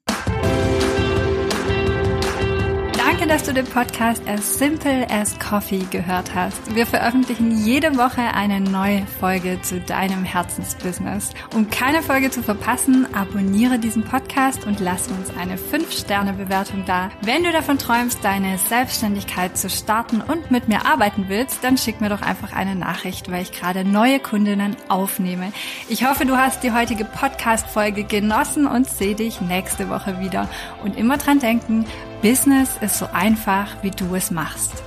Danke, 3.12 3.28
dass 3.28 3.44
du 3.44 3.54
den 3.54 3.66
Podcast 3.66 4.22
As 4.26 4.58
Simple 4.58 5.06
as 5.10 5.38
Coffee 5.38 5.86
gehört 5.92 6.34
hast. 6.34 6.74
Wir 6.74 6.88
veröffentlichen 6.88 7.52
jede 7.52 7.98
Woche 7.98 8.22
eine 8.22 8.62
neue 8.62 9.06
Folge 9.20 9.62
zu 9.62 9.82
deinem 9.82 10.24
Herzensbusiness. 10.24 11.32
Um 11.54 11.70
keine 11.70 12.04
Folge 12.04 12.32
zu 12.32 12.42
verpassen, 12.42 13.14
abonniere 13.14 13.80
diesen 13.80 14.06
Podcast 14.06 14.66
und 14.66 14.80
lass 14.80 15.10
uns 15.10 15.30
eine 15.38 15.58
5-Sterne-Bewertung 15.58 16.86
da. 16.86 17.12
Wenn 17.22 17.44
du 17.44 17.52
davon 17.52 17.78
träumst, 17.78 18.24
deine 18.24 18.58
Selbstständigkeit 18.58 19.58
zu 19.58 19.70
starten 19.70 20.22
und 20.22 20.50
mit 20.50 20.70
mir 20.70 20.86
arbeiten 20.86 21.26
willst, 21.28 21.66
dann 21.66 21.78
schick 21.78 22.00
mir 22.00 22.10
doch 22.10 22.22
einfach 22.22 22.54
eine 22.54 22.78
Nachricht, 22.78 23.30
weil 23.30 23.42
ich 23.42 23.52
gerade 23.52 23.84
neue 23.84 24.22
Kundinnen 24.22 24.78
aufnehme. 24.88 25.52
Ich 25.90 26.08
hoffe, 26.08 26.26
du 26.26 26.38
hast 26.38 26.64
die 26.64 26.72
heutige 26.72 27.04
Podcast-Folge 27.04 28.06
genossen 28.06 28.68
und 28.68 28.88
sehe 28.88 29.16
dich 29.16 29.42
nächste 29.42 29.90
Woche 29.90 30.22
wieder. 30.22 30.48
Und 30.82 30.96
immer 30.96 31.18
dran 31.18 31.40
denken, 31.40 31.86
Business 32.22 32.70
ist 32.82 33.00
so 33.00 33.08
einfach, 33.12 33.68
wie 33.82 33.90
du 33.90 34.14
es 34.14 34.30
machst. 34.30 34.84